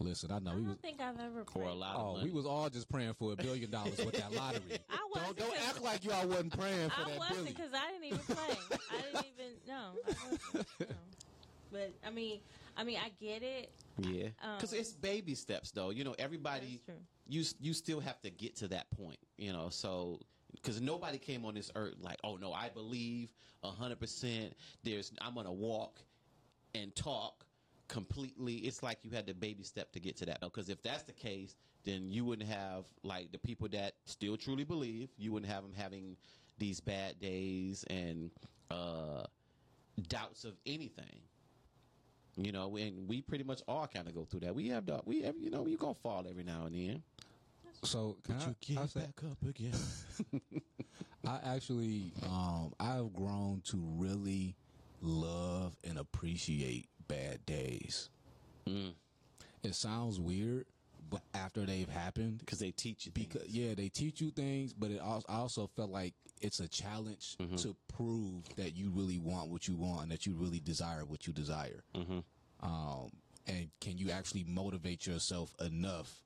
[0.00, 0.78] listen, I know I we don't was.
[0.78, 1.64] think I've ever prayed.
[1.64, 2.24] or a lot of Oh, money?
[2.24, 4.60] we was all just praying for a billion dollars with that lottery.
[4.90, 7.70] I don't wasn't don't 'cause- act like y'all wasn't praying for I that wasn't because
[7.74, 8.56] I didn't even play.
[8.90, 9.92] I didn't even no.
[10.06, 10.86] I wasn't, no.
[11.70, 12.40] But I mean,
[12.76, 13.70] I mean, I get it.
[13.98, 15.90] Yeah, Um, because it's baby steps, though.
[15.90, 17.04] You know, everybody That's true.
[17.28, 19.18] you you still have to get to that point.
[19.36, 20.20] You know, so
[20.54, 23.32] because nobody came on this earth like, oh no, I believe
[23.64, 24.54] a hundred percent.
[24.84, 26.00] There's I'm gonna walk
[26.74, 27.44] and talk
[27.88, 28.54] completely.
[28.56, 30.40] It's like you had to baby step to get to that.
[30.40, 34.64] Because if that's the case, then you wouldn't have like the people that still truly
[34.64, 35.08] believe.
[35.16, 36.16] You wouldn't have them having
[36.58, 38.30] these bad days and
[38.70, 39.24] uh,
[40.08, 41.20] doubts of anything.
[42.36, 44.54] You know, and we pretty much all kind of go through that.
[44.54, 47.02] We have the we have you know you gonna fall every now and then.
[47.82, 49.72] So can I, I say, up again.
[51.26, 54.56] I actually, um, I've grown to really
[55.00, 58.10] love and appreciate bad days.
[58.68, 58.92] Mm.
[59.62, 60.66] It sounds weird,
[61.10, 63.26] but after they've happened, because they teach you things.
[63.28, 66.68] because yeah, they teach you things, but it also, I also felt like it's a
[66.68, 71.04] challenge to prove that you really want what you want and that you really desire
[71.04, 71.82] what you desire.
[72.62, 73.10] Um,
[73.46, 76.22] and can you actually motivate yourself enough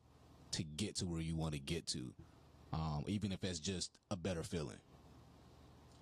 [0.52, 2.12] to get to where you want to get to,
[2.74, 4.76] um, even if it's just a better feeling.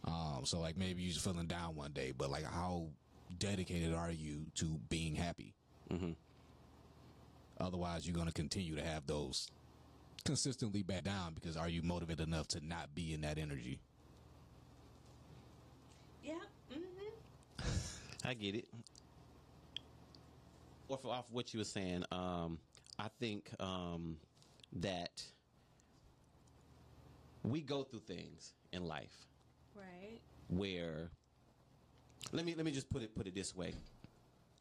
[0.05, 2.87] Um, so like maybe you're just feeling down one day, but like how
[3.39, 5.55] dedicated are you to being happy?
[7.61, 9.49] Otherwise, you're going to continue to have those
[10.25, 13.81] consistently back down because are you motivated enough to not be in that energy?
[16.25, 16.35] Yeah.
[16.73, 17.69] Mm-hmm.
[18.25, 18.69] I get it.
[20.89, 22.59] Off off what you were saying, um,
[22.99, 24.17] I think um,
[24.75, 25.23] that
[27.43, 29.27] we go through things in life
[29.75, 30.21] Right.
[30.49, 31.11] where
[32.33, 33.75] let me let me just put it put it this way.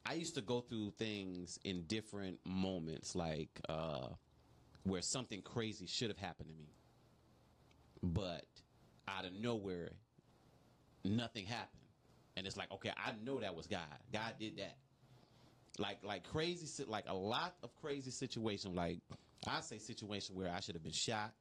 [0.05, 4.07] I used to go through things in different moments, like uh,
[4.83, 6.69] where something crazy should have happened to me,
[8.01, 8.45] but
[9.07, 9.91] out of nowhere,
[11.03, 11.83] nothing happened,
[12.37, 13.81] and it's like, okay, I know that was God.
[14.11, 14.77] God did that.
[15.77, 18.73] Like like crazy, like a lot of crazy situation.
[18.73, 18.99] Like
[19.47, 21.33] I say, situation where I should have been shot,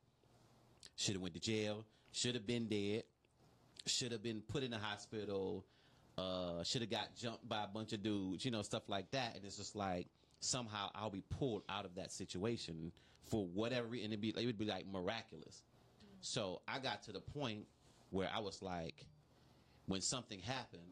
[0.96, 3.04] should have went to jail, should have been dead
[3.88, 5.64] should have been put in the hospital,
[6.18, 9.37] uh, should have got jumped by a bunch of dudes, you know, stuff like that.
[9.37, 10.09] And it's just like
[10.40, 12.92] somehow I'll be pulled out of that situation
[13.31, 14.11] for whatever reason.
[14.12, 15.62] It'd be, it would be like miraculous.
[16.20, 17.66] So I got to the point
[18.11, 19.07] where I was like,
[19.87, 20.83] when something happened,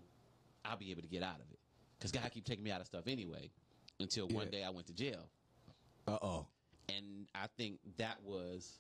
[0.65, 1.59] I'll be able to get out of it.
[1.99, 3.51] Because God keep taking me out of stuff anyway.
[3.99, 4.51] Until one Yeah.
[4.61, 5.29] day I went to jail.
[6.07, 6.47] Uh oh.
[6.89, 8.79] And I think that was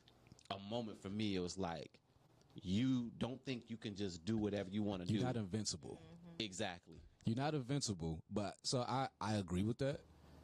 [0.50, 1.35] a moment for me.
[1.35, 1.90] It was like,
[2.62, 5.14] you don't think you can just do whatever you want to do.
[5.14, 6.00] You're not invincible.
[6.38, 6.96] Exactly.
[7.25, 10.01] You're not invincible, but so I I agree with that.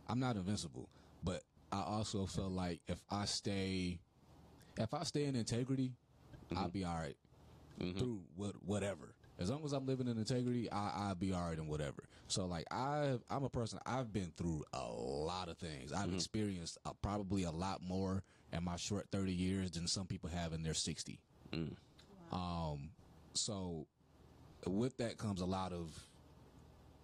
[0.09, 0.89] I'm not invincible,
[1.23, 3.99] but I also feel like if I stay
[4.79, 5.93] if I stay in integrity,
[6.57, 7.17] I'll be all right
[7.99, 9.15] through what whatever.
[9.39, 12.05] As long as I'm living in integrity, I I'll be all right in whatever.
[12.29, 15.93] So like I I'm a person I've been through a lot of things.
[15.93, 20.29] I've experienced uh, probably a lot more in my short 30 years than some people
[20.31, 21.19] have in their 60.
[22.33, 22.91] Um
[23.35, 23.87] so
[24.67, 25.91] with that comes a lot of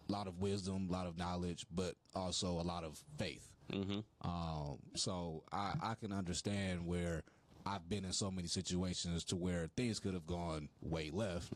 [0.08, 3.46] a lot of wisdom, a lot of knowledge, but also a lot of faith.
[3.72, 4.00] Mm-hmm.
[4.22, 7.22] Um, so I, I can understand where
[7.66, 11.52] I've been in so many situations to where things could have gone way left,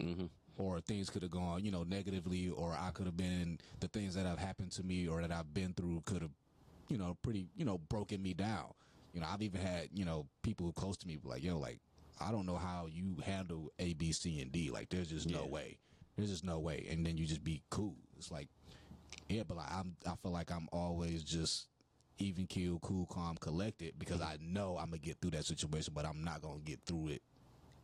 [0.59, 4.15] or things could have gone, you know, negatively, or I could have been the things
[4.17, 6.31] that have happened to me or that I've been through could have,
[6.91, 8.67] you know, pretty, you know, broken me down.
[9.15, 11.79] You know, I've even had, you know, people close to me be like, yo, like,
[12.21, 14.71] I don't know how you handle A, B, C, and D.
[14.71, 15.79] Like, there's just no way.
[16.16, 16.87] There's just no way.
[16.90, 17.96] And then you just be cool.
[18.18, 18.48] It's like,
[19.29, 21.68] yeah, but like I'm, I feel like I'm always just
[22.18, 26.05] even keel, cool, calm, collected because I know I'm gonna get through that situation, but
[26.05, 27.22] I'm not gonna get through it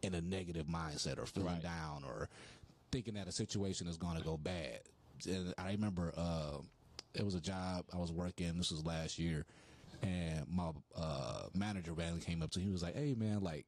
[0.02, 1.62] in a negative mindset or feeling Right.
[1.62, 2.28] down or
[2.92, 4.80] thinking that a situation is gonna go bad.
[5.26, 6.58] And I remember uh,
[7.14, 8.56] it was a job I was working.
[8.58, 9.44] This was last year,
[10.02, 12.66] and my uh, manager randomly came up to me.
[12.66, 13.66] He was like, "Hey, man, like."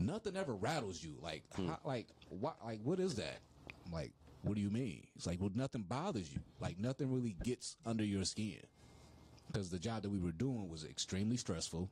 [0.00, 3.40] Nothing ever rattles you, like, how, like, what, like, what is that?
[3.88, 5.06] I'm like, what do you mean?
[5.16, 6.40] It's like, well, nothing bothers you.
[6.60, 8.60] Like, nothing really gets under your skin
[9.50, 11.88] because the job that we were doing was extremely stressful.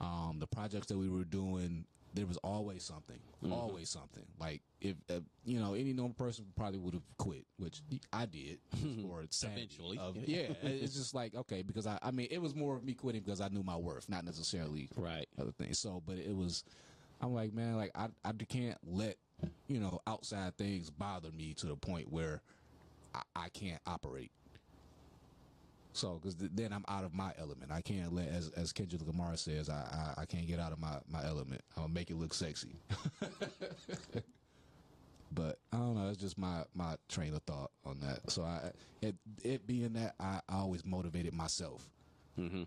[0.00, 3.18] Um, the projects that we were doing, there was always something,
[3.50, 4.24] always something.
[4.38, 7.80] Like if uh, you know any normal person probably would have quit, which
[8.12, 8.58] I did
[9.08, 9.98] or Eventually.
[9.98, 12.92] of- yeah, it's just like okay, because I, I mean, it was more of me
[12.92, 15.26] quitting because I knew my worth, not necessarily Right.
[15.40, 15.78] other things.
[15.78, 16.62] So, but it was,
[17.22, 19.16] I'm like, man, like I, I can't let
[19.68, 22.42] you know outside things bother me to the point where
[23.14, 24.30] I, I can't operate.
[25.92, 27.72] So, because th- then I'm out of my element.
[27.72, 30.78] I can't let, as as Kendrick Lamar says, I, I I can't get out of
[30.78, 31.62] my my element.
[31.76, 32.76] I'm gonna make it look sexy.
[35.32, 36.08] but I don't know.
[36.08, 38.30] It's just my my train of thought on that.
[38.30, 38.70] So I
[39.00, 41.88] it it being that I, I always motivated myself.
[42.38, 42.64] Mm-hmm.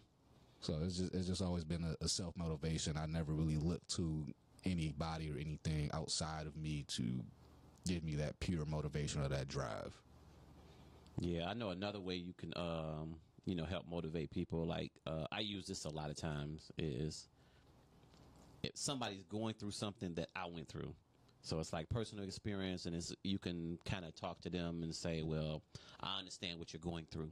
[0.62, 2.98] So it's just it's just always been a, a self motivation.
[2.98, 4.26] I never really looked to
[4.66, 7.04] anybody or anything outside of me to
[7.88, 9.94] give me that pure motivation or that drive.
[11.20, 14.66] Yeah, I know another way you can, um, you know, help motivate people.
[14.66, 17.28] Like uh, I use this a lot of times is
[18.64, 20.94] if somebody's going through something that I went through.
[21.42, 24.94] So it's like personal experience, and it's you can kind of talk to them and
[24.94, 25.62] say, "Well,
[26.02, 27.32] I understand what you're going through.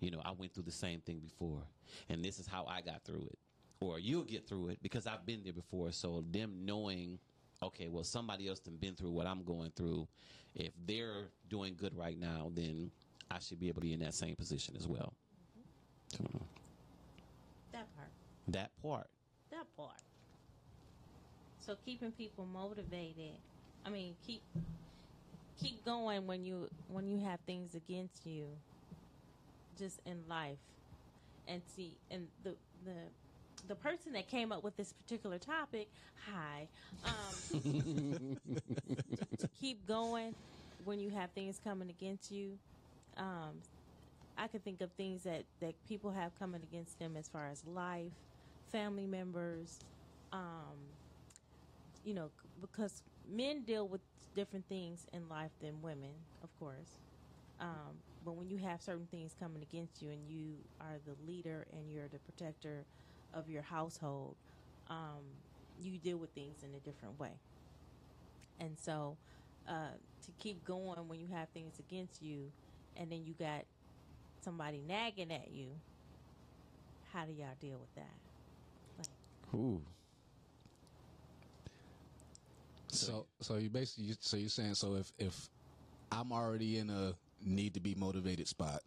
[0.00, 1.62] You know, I went through the same thing before,
[2.08, 3.38] and this is how I got through it,
[3.80, 7.18] or you'll get through it because I've been there before." So them knowing,
[7.62, 10.08] okay, well, somebody else done been through what I'm going through.
[10.54, 12.90] If they're doing good right now, then
[13.30, 15.12] I should be able to be in that same position as well.
[16.08, 16.24] So,
[17.72, 18.08] That part.
[18.48, 19.10] That part.
[19.50, 20.00] That part.
[21.60, 23.36] So keeping people motivated.
[23.84, 24.42] I mean, keep
[25.60, 28.46] keep going when you when you have things against you.
[29.78, 30.58] Just in life,
[31.46, 32.96] and see, and the the
[33.66, 35.88] the person that came up with this particular topic.
[36.32, 36.68] Hi.
[37.04, 37.60] Um,
[39.38, 40.34] to keep going
[40.84, 42.58] when you have things coming against you.
[43.16, 43.60] Um,
[44.36, 47.64] I could think of things that, that people have coming against them as far as
[47.66, 48.12] life,
[48.70, 49.80] family members,
[50.32, 50.76] um,
[52.04, 54.00] you know, because men deal with
[54.36, 56.12] different things in life than women,
[56.44, 56.98] of course.
[57.60, 61.66] Um, but when you have certain things coming against you and you are the leader
[61.72, 62.84] and you're the protector
[63.34, 64.36] of your household,
[64.88, 65.22] um,
[65.80, 67.32] you deal with things in a different way.
[68.60, 69.16] And so,
[69.68, 69.92] uh,
[70.24, 72.50] to keep going when you have things against you,
[72.96, 73.64] and then you got
[74.40, 75.68] somebody nagging at you,
[77.12, 78.14] how do y'all deal with that?
[78.98, 79.08] Like,
[79.54, 79.80] Ooh.
[82.88, 85.48] So, so you basically, so you're saying, so if if
[86.10, 87.14] I'm already in a
[87.44, 88.80] need to be motivated spot,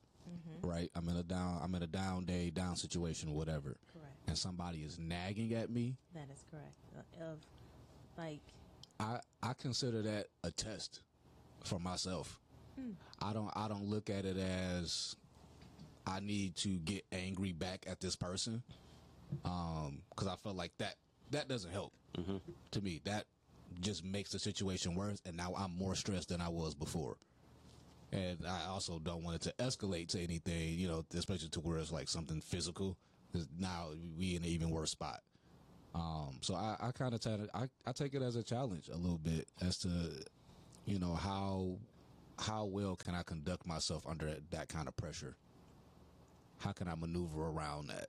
[0.64, 0.90] right?
[0.96, 3.91] I'm in a down, I'm in a down day, down situation, whatever, correct.
[4.32, 6.78] And somebody is nagging at me, That is correct.
[7.20, 7.40] Uh, Of
[8.18, 8.40] like,
[9.00, 11.02] I I consider that a test
[11.66, 12.40] for myself.
[13.22, 15.16] I don't I don't look at it as
[16.08, 18.64] I need to get angry back at this person,
[19.46, 20.96] um, because I feel like that
[21.32, 21.94] that doesn't help
[22.72, 23.02] to me.
[23.04, 23.26] That
[23.82, 27.18] just makes the situation worse, and now I'm more stressed than I was before.
[28.14, 31.78] And I also don't want it to escalate to anything, you know, especially to where
[31.78, 32.98] it's like something physical.
[33.32, 35.22] 'Cause now we in an even worse spot.
[35.94, 39.18] Um, so I, I kind of I, I take it as a challenge a little
[39.18, 39.90] bit as to,
[40.86, 41.78] you know, how
[42.40, 45.36] how well can I conduct myself under that kind of pressure?
[46.60, 48.08] How can I maneuver around that?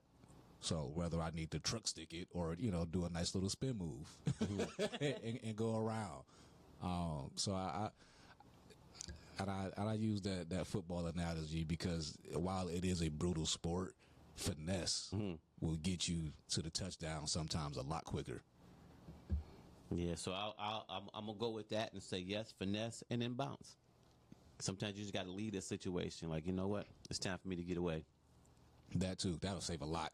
[0.61, 3.49] So whether I need to truck stick it or you know do a nice little
[3.49, 4.17] spin move
[5.01, 6.23] and, and go around.
[6.81, 7.89] Um, so I, I
[9.39, 13.45] and I and I use that that football analogy because while it is a brutal
[13.45, 13.93] sport,
[14.35, 15.13] finesse
[15.61, 18.41] will get you to the touchdown sometimes a lot quicker.
[19.91, 23.21] Yeah, so I'll, I'll, I'm, I'm gonna go with that and say yes, finesse, and
[23.21, 23.75] then bounce.
[24.59, 26.29] Sometimes you just got to leave a situation.
[26.29, 28.05] Like you know what, it's time for me to get away.
[28.95, 30.11] That too, that'll save a lot.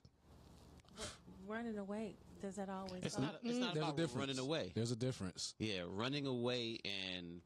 [1.47, 2.15] running away.
[2.41, 3.03] Does that always?
[3.03, 3.27] It's help?
[3.27, 3.39] not.
[3.43, 4.27] It's not There's a about difference.
[4.27, 4.71] running away.
[4.75, 5.55] There's a difference.
[5.59, 6.79] Yeah, running away
[7.15, 7.41] and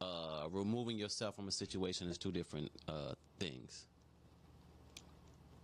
[0.00, 3.86] uh, removing yourself from a situation is two different uh, things.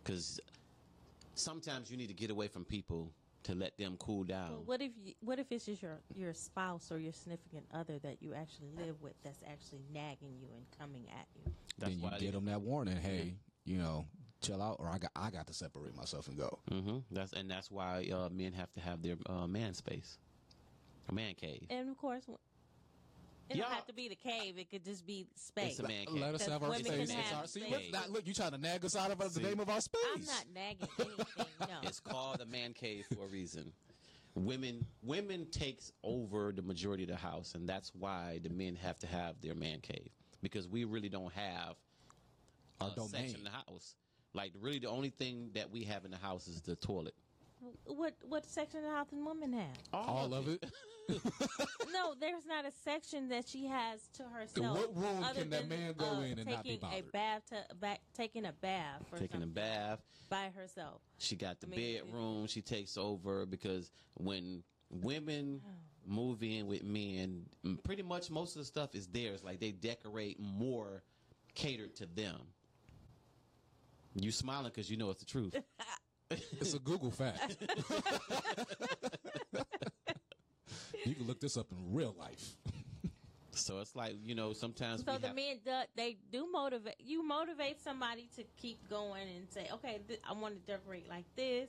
[0.03, 0.41] Because
[1.35, 3.11] sometimes you need to get away from people
[3.43, 4.51] to let them cool down.
[4.51, 7.99] Well, what if you, what if it's just your your spouse or your significant other
[8.01, 11.53] that you actually live with that's actually nagging you and coming at you?
[11.79, 12.97] That's then you why get them that warning.
[12.97, 13.35] Hey,
[13.65, 14.07] you know,
[14.43, 16.59] chill out, or I got I got to separate myself and go.
[16.71, 20.19] hmm That's and that's why uh, men have to have their uh, man space,
[21.09, 21.67] a man cave.
[21.71, 22.25] And of course,
[23.51, 24.59] it Y'all- don't have to be the cave.
[24.59, 25.73] It could just be space.
[25.73, 26.17] It's a man cave.
[26.21, 26.87] Let us have our space.
[26.87, 27.93] can It's have our- see, space.
[27.93, 30.01] look, look, you trying to nag us out of the name of our space.
[30.15, 31.27] I'm not nagging anything.
[31.61, 31.67] No.
[31.83, 33.73] It's called a man cave for a reason.
[34.37, 38.99] Women women takes over the majority of the house, and that's why the men have
[39.01, 40.09] to have their man cave
[40.41, 41.75] because we really don't have
[42.81, 43.09] a Our domain.
[43.11, 43.97] section in the house.
[44.33, 47.15] Like really, the only thing that we have in the house is the toilet.
[47.87, 49.77] What what section of the house can women have?
[49.93, 50.65] All of it.
[51.93, 54.79] No, there's not a section that she has to herself.
[54.79, 56.81] what room other can that than, man go uh, in and not be taking a
[56.91, 57.13] bothered?
[57.13, 59.99] bath to, back, taking a bath or Taking a something bath.
[60.29, 61.01] by herself.
[61.19, 62.47] She got the I mean, bedroom.
[62.47, 65.61] She takes over because when women
[66.07, 69.43] move in with men, m- pretty much most of the stuff is theirs.
[69.43, 71.03] Like they decorate more
[71.57, 72.39] catered to them.
[74.15, 75.55] You smiling because you know it's the truth.
[76.31, 77.57] It's a Google fact.
[81.05, 82.55] you can look this up in real life.
[83.53, 86.95] so it's like you know sometimes So we the have, men, do, they do motivate.
[86.99, 91.25] You motivate somebody to keep going and say, "Okay, th- I want to decorate like
[91.37, 91.69] this."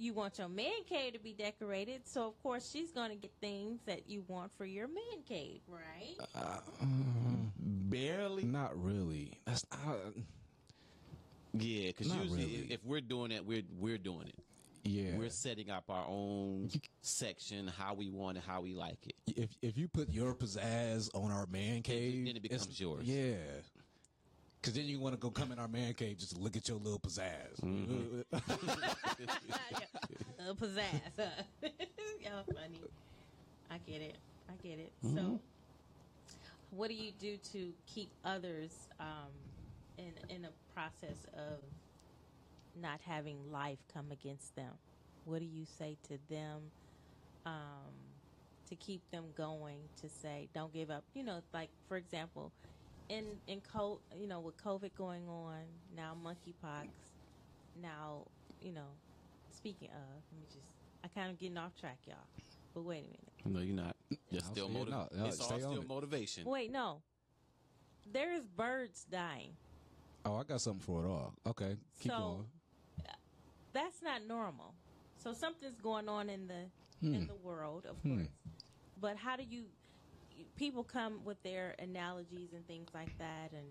[0.00, 3.32] You want your man cave to be decorated, so of course she's going to get
[3.40, 6.16] things that you want for your man cave, right?
[7.90, 8.44] barely.
[8.44, 9.32] Not really.
[9.44, 10.12] That's uh,
[11.54, 12.66] Yeah, because usually really.
[12.70, 14.34] if we're doing it, we're we're doing it.
[14.84, 15.16] yeah.
[15.16, 16.70] We're setting up our own
[17.02, 19.14] section, how we want it, how we like it.
[19.36, 23.04] if if you put your pizzazz on our man cave, then it becomes yours.
[23.04, 23.34] Yeah.
[24.60, 26.78] Cause then you want to go come in our man cave just look at your
[26.78, 27.60] little pizzazz.
[27.62, 28.22] Mm-hmm.
[28.32, 28.38] uh,
[30.54, 30.82] pizzazz.
[32.20, 32.80] Y'all funny.
[33.70, 34.16] I get it.
[34.48, 34.90] I get it.
[35.04, 35.16] Mm-hmm.
[35.16, 35.40] So,
[36.70, 39.30] what do you do to keep others um,
[39.98, 41.62] in in a process of
[42.80, 44.72] not having life come against them?
[45.24, 46.62] What do you say to them
[47.44, 47.92] um,
[48.68, 49.80] to keep them going?
[50.00, 51.04] To say, don't give up.
[51.14, 52.52] You know, like for example,
[53.08, 56.88] in in co- you know with COVID going on now, monkeypox.
[57.80, 58.26] Now,
[58.60, 58.88] you know,
[59.50, 60.66] speaking of, let me just.
[61.04, 62.16] I kind of getting off track, y'all.
[62.74, 63.32] But wait a minute.
[63.44, 63.96] No, you're not.
[64.30, 64.78] You're I'll still see it.
[64.78, 65.12] motivated.
[65.16, 65.88] No, no, it's all still it.
[65.88, 66.44] motivation.
[66.44, 67.02] Wait, no.
[68.10, 69.52] There is birds dying.
[70.28, 71.32] Oh, I got something for it all.
[71.46, 72.46] Okay, keep So- going.
[73.72, 74.74] That's not normal.
[75.16, 76.66] So something's going on in the
[77.00, 77.14] Hmm.
[77.14, 78.28] in the world, of course.
[79.00, 79.64] But how do you?
[80.56, 83.66] People come with their analogies and things like that, and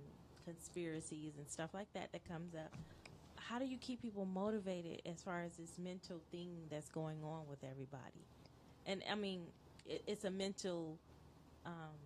[0.46, 2.74] conspiracies and stuff like that that comes up.
[3.36, 7.48] How do you keep people motivated as far as this mental thing that's going on
[7.48, 8.26] with everybody?
[8.86, 9.48] And I mean,
[9.86, 10.98] it, it's a mental.
[11.66, 11.98] Um,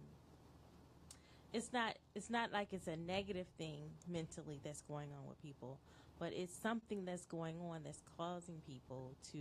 [1.53, 1.97] it's not.
[2.13, 5.79] It's not like it's a negative thing mentally that's going on with people,
[6.19, 9.39] but it's something that's going on that's causing people to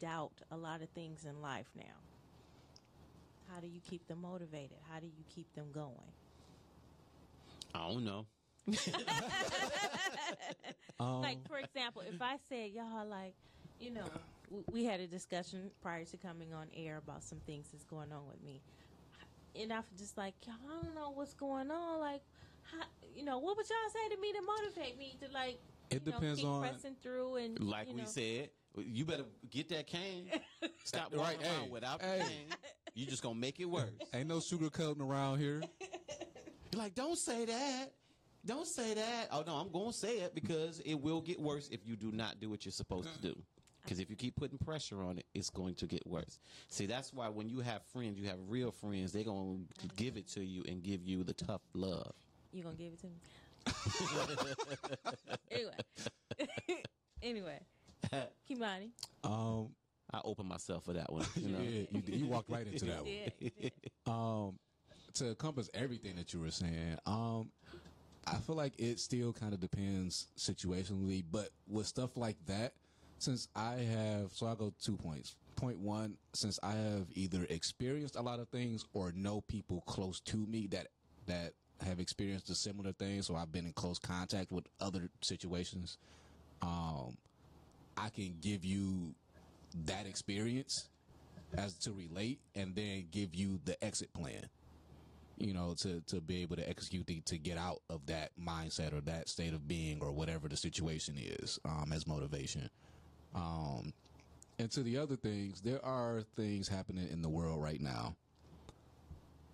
[0.00, 1.94] doubt a lot of things in life now.
[3.52, 4.78] How do you keep them motivated?
[4.90, 6.12] How do you keep them going?
[7.74, 8.26] I don't know.
[11.00, 13.34] Um, like for example, if I said y'all like,
[13.80, 14.04] you know,
[14.70, 18.26] we had a discussion prior to coming on air about some things that's going on
[18.28, 18.62] with me,
[19.60, 22.00] and I was just like, y'all, I don't know what's going on.
[22.00, 22.22] Like,
[22.62, 25.58] how, you know, what would y'all say to me to motivate me to like?
[25.90, 29.24] It you know, depends keep on- pressing through and Like you we said, you better
[29.50, 30.30] get that cane.
[30.84, 32.18] Stop Right, walking around hey, without hey.
[32.20, 32.56] cane.
[32.94, 33.90] You just gonna make it worse.
[34.12, 35.62] Ain't no sugar sugarcoating around here.
[36.72, 37.86] You're like, don't say that.
[38.46, 39.28] Don't say that.
[39.30, 42.40] Oh no, I'm gonna say it because it will get worse if you do not
[42.40, 43.42] do what you're supposed to do.
[43.84, 46.38] Because if you keep putting pressure on it, it's going to get worse.
[46.68, 49.12] See, that's why when you have friends, you have real friends.
[49.12, 49.58] They're gonna
[49.96, 52.12] give it to you and give you the tough love.
[52.52, 53.12] You gonna give it to me?
[55.50, 55.72] anyway,
[57.22, 57.60] anyway,
[58.50, 58.90] Kimani,
[59.22, 59.70] Um,
[60.12, 61.26] I opened myself for that one.
[61.34, 61.58] You know?
[61.62, 63.12] yeah, you, you walked right into that one.
[63.40, 63.72] yeah, did.
[64.06, 64.58] um,
[65.14, 67.50] to encompass everything that you were saying, um,
[68.26, 72.74] I feel like it still kind of depends situationally, but with stuff like that,
[73.18, 75.36] since I have, so I'll go two points.
[75.56, 80.20] Point one, since I have either experienced a lot of things or know people close
[80.20, 80.88] to me that,
[81.26, 81.52] that
[81.84, 85.98] have experienced a similar thing, so I've been in close contact with other situations,
[86.60, 87.16] um,
[87.96, 89.14] I can give you
[89.86, 90.88] that experience
[91.56, 94.48] as to relate and then give you the exit plan
[95.38, 98.92] you know to to be able to execute the, to get out of that mindset
[98.92, 102.68] or that state of being or whatever the situation is um as motivation
[103.34, 103.92] um
[104.58, 108.14] and to the other things there are things happening in the world right now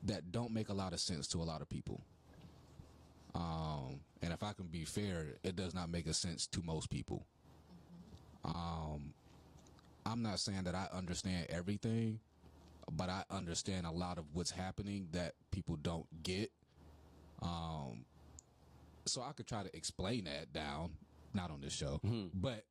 [0.04, 2.00] that don't make a lot of sense to a lot of people.
[3.34, 6.90] Um and if i can be fair it does not make a sense to most
[6.90, 7.24] people.
[8.44, 9.12] Um
[10.06, 12.18] i'm not saying that i understand everything
[12.96, 16.50] but I understand a lot of what's happening that people don't get.
[17.42, 18.04] Um,
[19.06, 20.90] so I could try to explain that down,
[21.32, 22.00] not on this show,
[22.34, 22.64] but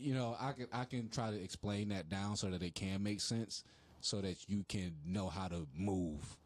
[0.00, 3.02] you know, I can I can try to explain that down so that it can
[3.02, 3.64] make sense,
[4.00, 6.36] so that you can know how to move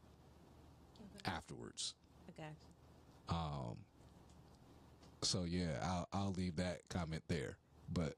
[1.25, 1.95] afterwards.
[2.29, 3.37] I got you.
[3.37, 3.77] Um,
[5.23, 7.57] so yeah, I'll I'll leave that comment there,
[7.93, 8.15] but.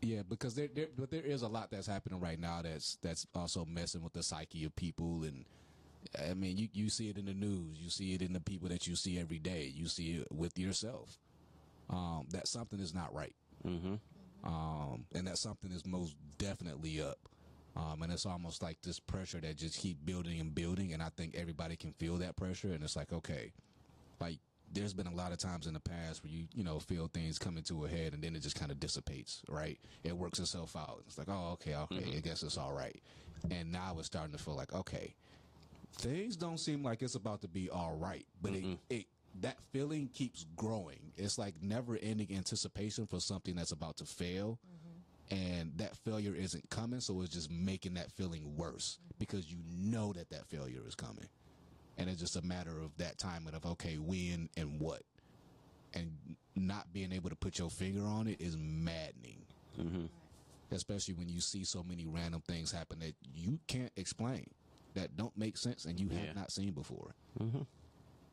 [0.00, 3.26] Yeah, because there, there, but there is a lot that's happening right now that's that's
[3.34, 5.44] also messing with the psyche of people, and
[6.24, 8.68] I mean, you you see it in the news, you see it in the people
[8.68, 11.18] that you see every day, you see it with yourself.
[11.90, 13.34] Um, that something is not right,
[13.66, 13.94] Mm-hmm.
[14.48, 17.18] Um, and that something is most definitely up.
[17.76, 21.10] Um, and it's almost like this pressure that just keep building and building, and I
[21.10, 23.52] think everybody can feel that pressure, and it's like okay,
[24.20, 24.38] like
[24.72, 27.38] there's been a lot of times in the past where you you know feel things
[27.38, 29.78] coming to a head and then it just kind of dissipates right?
[30.02, 31.04] It works itself out.
[31.06, 33.00] It's like oh okay okay i guess it's all right.
[33.50, 35.14] And now it's starting to feel like okay
[35.96, 39.06] things don't seem like it's about to be all right but it, it
[39.40, 41.12] that feeling keeps growing.
[41.16, 44.58] It's like never ending anticipation for something that's about to fail.
[45.30, 50.12] And that failure isn't coming so it's just making that feeling worse because you know
[50.14, 51.28] that that failure is coming.
[51.98, 55.02] And it's just a matter of that timing of okay when and what.
[55.94, 56.12] And
[56.56, 59.42] not being able to put your finger on it is maddening.
[59.78, 60.06] Mm-hmm.
[60.72, 64.44] especially when you see so many random things happen that you can't explain
[64.94, 66.18] that don't make sense and you Yeah.
[66.26, 67.14] have not seen before.
[67.40, 67.60] Mm-hmm.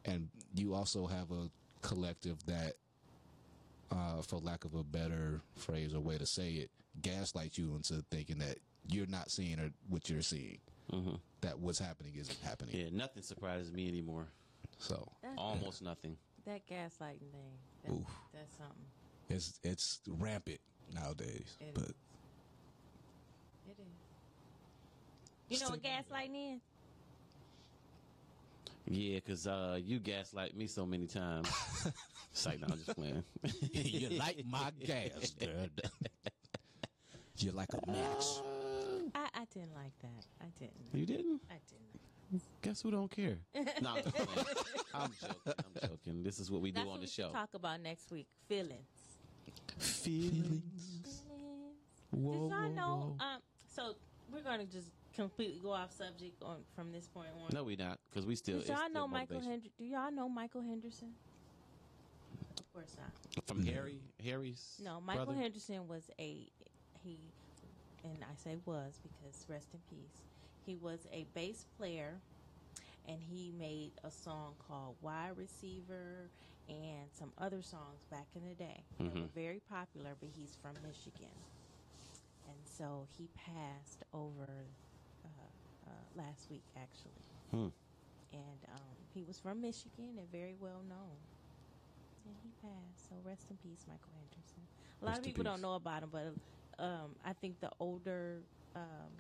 [0.06, 1.50] And you also have a
[1.82, 2.74] collective that
[3.92, 6.70] uh, for lack of a better phrase or way to say it
[7.02, 10.58] gaslight you into thinking that you're not seeing or what you're seeing
[10.94, 11.16] Mm-hmm.
[11.42, 14.28] that what's happening isn't happening Yeah, nothing surprises me anymore.
[14.78, 16.16] so That's Almost nothing.
[16.46, 17.58] that gaslighting thing.
[17.84, 18.06] That, Oof.
[18.32, 18.86] That's something.
[19.28, 20.60] It's it's rampant
[20.94, 21.58] nowadays.
[21.60, 21.94] It but is.
[23.68, 23.78] It
[25.50, 25.60] is.
[25.60, 26.62] You know what gaslighting is?
[28.88, 31.50] Yeah, because uh, you gaslight me so many times.
[32.32, 33.24] it's like, no, I'm just playing.
[33.72, 35.68] you like my gas, girl.
[37.38, 38.26] you like a match.
[39.16, 40.26] I, I didn't like that.
[40.42, 40.74] I didn't.
[40.94, 41.42] you didn't?
[41.50, 42.42] I didn't.
[42.62, 43.38] Guess who don't care?
[43.82, 44.18] no, I'm, just.
[44.94, 45.54] I'm joking.
[45.56, 46.24] I'm joking.
[46.24, 47.30] This is what we do on what the we show.
[47.30, 48.28] talk about next week.
[48.48, 48.90] Feelings.
[49.78, 50.32] Feelings.
[50.34, 51.24] Feelings.
[52.12, 53.16] Whoa, Did y'all whoa, know?
[53.20, 53.26] whoa.
[53.26, 53.96] Um, so
[54.32, 57.50] we're gonna just completely go off subject on from this point on.
[57.54, 58.60] No, we not, because we still.
[58.60, 59.52] Did it's y'all know Michael motivation.
[59.52, 59.72] Henderson?
[59.78, 61.10] Do y'all know Michael Henderson?
[62.60, 63.46] Of course not.
[63.46, 64.00] from Harry?
[64.24, 65.42] Harry's No, Michael brother?
[65.42, 66.48] Henderson was a
[67.04, 67.18] he,
[68.04, 70.22] and I say was because rest in peace.
[70.66, 72.14] He was a bass player,
[73.08, 76.30] and he made a song called "Wide Receiver"
[76.68, 78.84] and some other songs back in the day.
[78.98, 79.26] They were mm-hmm.
[79.36, 81.36] very popular, but he's from Michigan,
[82.48, 84.66] and so he passed over
[85.88, 87.22] uh, last week actually.
[87.52, 87.70] Hmm.
[88.34, 91.16] And um, he was from Michigan and very well known.
[92.26, 93.10] And he passed.
[93.10, 94.62] So rest in peace, Michael Henderson.
[95.02, 95.52] A lot Rest of people peace.
[95.54, 96.34] don't know about him, but
[96.84, 98.42] um, I think the older
[98.76, 99.12] um,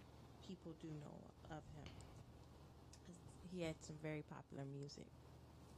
[0.47, 1.17] people do know
[1.51, 1.91] of him.
[3.53, 5.05] He had some very popular music,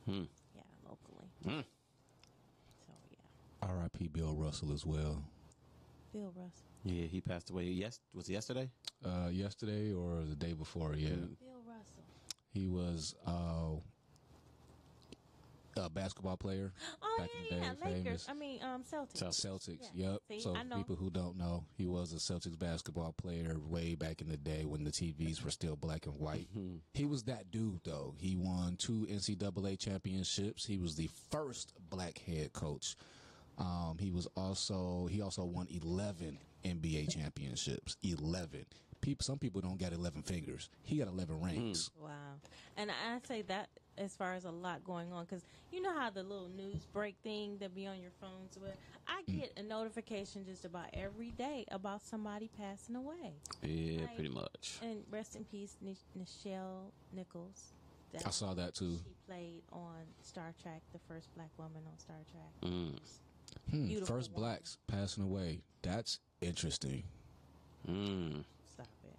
[0.05, 0.23] Hmm.
[0.55, 1.29] yeah, locally.
[1.43, 1.61] Hmm.
[2.87, 4.07] So yeah, R.I.P.
[4.07, 5.23] Bill Russell as well.
[6.11, 6.65] Bill Russell.
[6.87, 7.65] Yeah, he passed away.
[7.65, 8.69] Yes, was it yesterday?
[9.03, 11.09] Uh, yesterday or the day before, yeah.
[11.09, 12.03] Bill Russell.
[12.53, 13.75] He was uh,
[15.75, 16.71] a basketball player.
[17.01, 18.03] Oh Back in the yeah, yeah, Lakers.
[18.03, 18.29] famous.
[18.29, 19.23] I mean, um, Celtics.
[19.23, 19.45] Celtics.
[19.45, 19.89] Celtics.
[19.93, 20.11] Yeah.
[20.11, 20.21] Yep.
[20.29, 20.77] See, so I know.
[20.77, 24.65] people who don't know, he was a Celtics basketball player way back in the day
[24.65, 26.47] when the TVs were still black and white.
[26.53, 26.75] Hmm.
[26.93, 28.13] He was that dude though.
[28.19, 30.63] He won two NCAA championships.
[30.63, 32.95] He was the first black head coach.
[33.57, 37.97] Um, he was also he also won eleven NBA championships.
[38.03, 38.65] Eleven.
[39.01, 40.69] People, some people don't get eleven fingers.
[40.83, 41.91] He got eleven rings.
[42.01, 42.09] Wow.
[42.77, 46.09] And I say that as far as a lot going on because you know how
[46.11, 48.75] the little news break thing that be on your phones with
[49.07, 49.39] I Mm.
[49.39, 53.33] get a notification just about every day about somebody passing away.
[53.63, 54.79] Yeah, Like- pretty much.
[54.81, 57.71] And rest in peace, Ni- Nichelle Nichols.
[58.11, 58.97] That I saw that too.
[58.97, 62.61] She played on Star Trek, the first black woman on Star Trek.
[62.71, 62.99] Mm.
[63.69, 64.49] Hmm, first woman.
[64.49, 65.61] blacks passing away.
[65.81, 67.03] That's interesting.
[67.89, 68.43] Mm.
[68.73, 69.15] Stop it.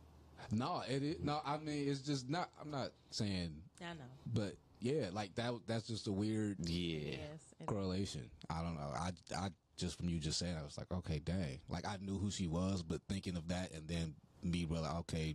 [0.56, 1.40] No, it is, no.
[1.44, 2.48] I mean, it's just not.
[2.60, 3.50] I'm not saying,
[3.80, 4.00] I know.
[4.32, 5.52] but yeah, like that.
[5.66, 6.98] That's just a weird Yeah.
[7.12, 7.20] Yes.
[7.60, 8.28] it- correlation.
[8.50, 8.90] I don't know.
[8.94, 11.60] I, I just from you just saying, I was like, okay, dang.
[11.68, 15.34] Like I knew who she was, but thinking of that and then me realize, okay,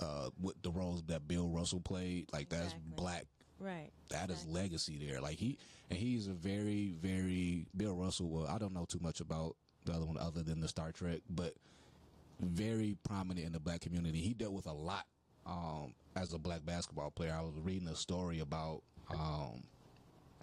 [0.00, 3.24] uh, what the roles that Bill Russell played, like that's black.
[3.60, 3.90] right.
[4.10, 4.54] That is Exactly.
[4.62, 5.20] legacy there.
[5.20, 5.58] Like he
[5.90, 8.28] and he's a very, very Bill Russell.
[8.28, 11.20] Well, I don't know too much about the other one other than the Star Trek,
[11.28, 11.54] but
[12.40, 14.20] very prominent in the black community.
[14.20, 15.06] He dealt with a lot
[15.46, 17.34] um, as a black basketball player.
[17.36, 19.62] I was reading a story about um,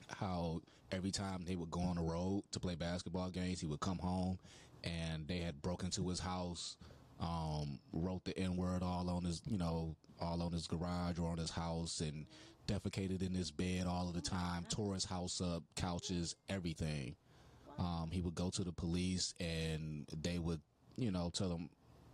[0.07, 0.61] how
[0.91, 3.97] every time they would go on the road to play basketball games, he would come
[3.97, 4.37] home
[4.83, 6.77] and they had broken into his house,
[7.19, 11.29] um, wrote the N word all on his, you know, all on his garage or
[11.29, 12.25] on his house and
[12.67, 17.15] defecated in his bed all of the time, tore his house up, couches, everything.
[17.81, 20.61] Um, he would go to the police and they would,
[20.97, 21.69] you know, tell him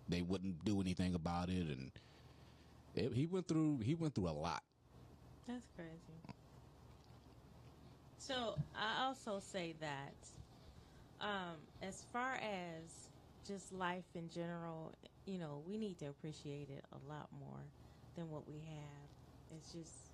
[0.10, 1.68] they wouldn't do anything about it.
[1.68, 1.92] And
[2.96, 4.64] it, he went through, he went through a lot.
[5.48, 6.22] That's crazy.
[8.18, 10.16] So I also say that,
[11.22, 13.10] um, as far as
[13.46, 14.94] just life in general,
[15.26, 17.72] you know, we need to appreciate it a lot more
[18.16, 19.10] than what we have.
[19.52, 20.14] It's just,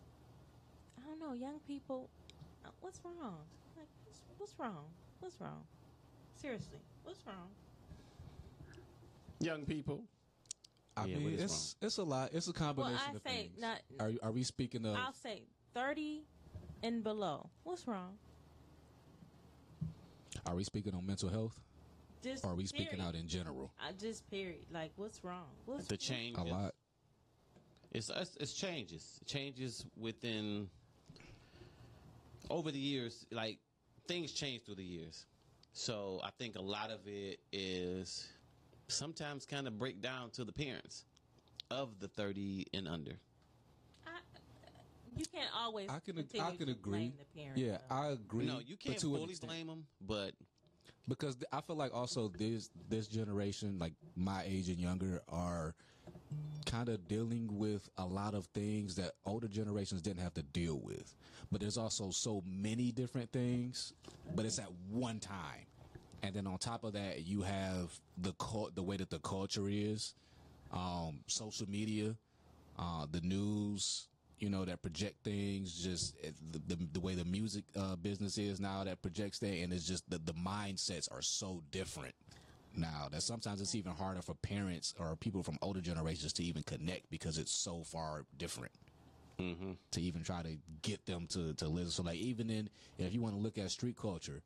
[0.97, 2.09] I don't know, young people.
[2.65, 3.49] uh, What's wrong?
[3.75, 4.95] Like, what's, what's wrong?
[5.23, 5.63] What's wrong?
[6.35, 7.47] Seriously, what's wrong?
[9.39, 10.01] Young people.
[10.97, 12.31] I Yeah, mean, is it's it's a lot.
[12.33, 13.57] It's a combination Well, I of say things.
[13.61, 14.97] not- Are are we speaking of?
[14.97, 15.43] I'll say
[15.73, 16.25] thirty
[16.83, 17.49] and below.
[17.63, 18.17] What's wrong?
[20.45, 21.57] Are we speaking on mental health?
[22.21, 23.05] Just Or are we speaking period.
[23.07, 23.71] out in general?
[23.79, 24.65] I just period.
[24.73, 25.47] Like, what's wrong?
[25.65, 26.37] What's The change.
[26.37, 26.75] A lot.
[27.93, 29.21] It's, it's it's changes.
[29.25, 30.69] Changes within
[32.49, 33.25] over the years.
[33.31, 33.59] Like
[34.07, 35.25] things change through the years.
[35.73, 38.27] So I think a lot of it is
[38.87, 41.05] sometimes kind of break down to the parents
[41.71, 43.19] of the thirty and under.
[44.05, 44.11] I,
[45.17, 45.89] you can't always.
[45.89, 47.13] I can I can agree.
[47.17, 47.95] the parents, Yeah, though.
[47.95, 48.45] I agree.
[48.45, 49.49] No, you but can't fully extent.
[49.49, 50.33] blame them, but
[51.07, 55.75] because I feel like also this this generation, like my age and younger, are
[56.65, 60.79] kind of dealing with a lot of things that older generations didn't have to deal
[60.79, 61.13] with.
[61.51, 63.93] But there's also so many different things,
[64.35, 65.65] but it's at one time.
[66.23, 68.33] and then on top of that, you have the
[68.75, 70.15] the way that the culture is,
[70.71, 72.15] um, social media,
[72.79, 74.07] uh, the news,
[74.39, 78.37] you know, that project things, just eh, the, the, the way the music uh, business
[78.37, 82.13] is now that projects that, and it's just the, the mindsets are so different
[82.75, 86.63] now that sometimes it's even harder for parents or people from older generations to even
[86.63, 88.71] connect because it's so far different.
[89.39, 89.71] Mm-hmm.
[89.91, 91.89] To even try to get them to to listen.
[91.91, 92.69] So like even in
[92.99, 94.41] if you want to look at street culture,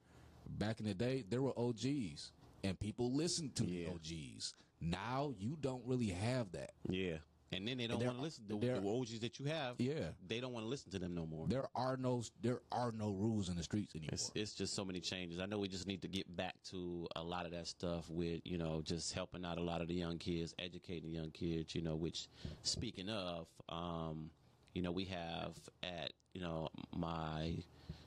[0.57, 2.31] back in the day there were OGs
[2.63, 3.89] and people listened to Yeah.
[3.89, 4.53] the OGs.
[4.79, 6.71] Now you don't really have that.
[6.89, 7.17] Yeah.
[7.51, 9.75] And then they don't want to listen to the OGs that you have.
[9.77, 10.09] Yeah.
[10.27, 11.47] They don't want to listen to them no more.
[11.47, 14.09] There are no there are no rules in the streets anymore.
[14.13, 15.39] It's, it's just so many changes.
[15.39, 18.41] I know we just need to get back to a lot of that stuff with,
[18.43, 21.73] you know, just helping out a lot of the young kids, educating the young kids,
[21.73, 22.27] you know, which
[22.63, 24.29] speaking of, um,
[24.73, 27.57] you know, we have at, you know, my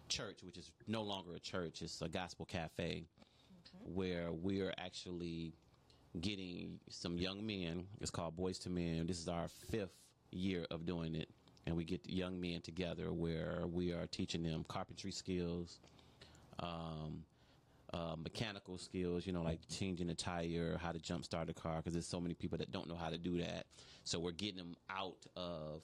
[0.09, 3.05] church, which is no longer a church, it's a gospel cafe
[3.84, 5.55] where we're actually
[6.18, 7.84] getting some young men.
[8.00, 9.06] It's called Boys to Men.
[9.06, 9.94] This is our fifth
[10.30, 11.28] year of doing it.
[11.66, 15.78] And we get young men together where we are teaching them carpentry skills,
[16.58, 17.22] um,
[17.92, 21.76] uh, mechanical skills, you know, like changing a tire, how to jump start a car,
[21.76, 23.66] because there's so many people that don't know how to do that.
[24.04, 25.82] So we're getting them out of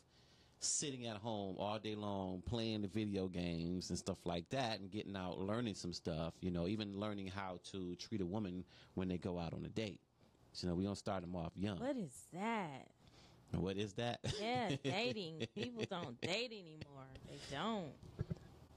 [0.60, 4.90] sitting at home all day long playing the video games and stuff like that and
[4.90, 8.64] getting out learning some stuff you know even learning how to treat a woman
[8.94, 10.00] when they go out on a date
[10.56, 12.88] so, you know we don't start them off young What is that?
[13.52, 15.46] what is that Yeah, dating.
[15.54, 17.06] People don't date anymore.
[17.28, 17.92] They don't.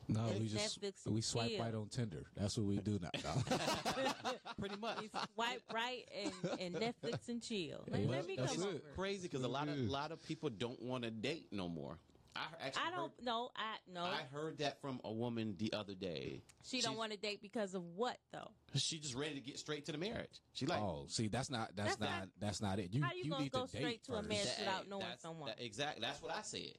[0.07, 1.59] no, it's we just Netflix we swipe chill.
[1.63, 2.23] right on Tinder.
[2.37, 3.09] That's what we do now.
[4.59, 7.83] pretty much You swipe right and, and Netflix and chill.
[7.89, 8.67] Like, Yeah, let me that's come it.
[8.67, 8.79] over.
[8.95, 9.91] crazy because a lot of Yeah.
[9.91, 11.97] lot of people don't want to date no more
[12.35, 13.49] i actually I don't heard, know.
[13.55, 14.03] I no.
[14.03, 17.73] I heard that from a woman the other day she don't want to date because
[17.73, 18.51] of what though?
[18.75, 21.71] she just ready to get straight to the marriage she like oh, see, that's not
[21.75, 22.93] that's, That's not, not- that's not it.
[22.93, 24.29] You How you gonna need go to date straight to a first.
[24.29, 24.45] marriage?
[24.47, 25.47] That- without knowing that's- someone.
[25.49, 26.01] that- exactly.
[26.01, 26.73] That's what I said.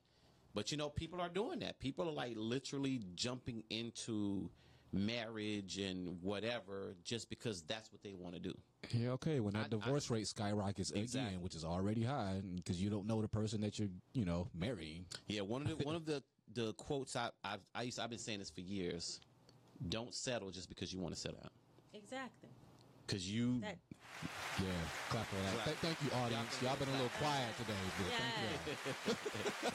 [0.55, 1.79] But you know, people are doing that.
[1.79, 4.51] People are like literally jumping into
[4.93, 8.55] marriage and whatever just because that's what they want to do.
[8.91, 9.41] Yeah, okay.
[9.41, 11.29] When that I- divorce rate skyrockets Exactly.
[11.35, 14.49] again, which is already high, because you don't know the person that you're, you know,
[14.55, 15.05] marrying.
[15.29, 16.23] Yeah, one of the one of the
[16.55, 19.21] the quotes I I've, I used I've been saying this for years.
[19.89, 21.53] Don't settle just because you want to settle out.
[21.95, 22.51] Exactly.
[23.07, 23.79] Because you That
[24.59, 24.67] Yeah,
[25.09, 25.55] clap for that.
[25.55, 25.65] Clap.
[25.65, 26.59] Th- thank you, audience.
[26.63, 29.71] Y'all been a little quiet today, but thank you.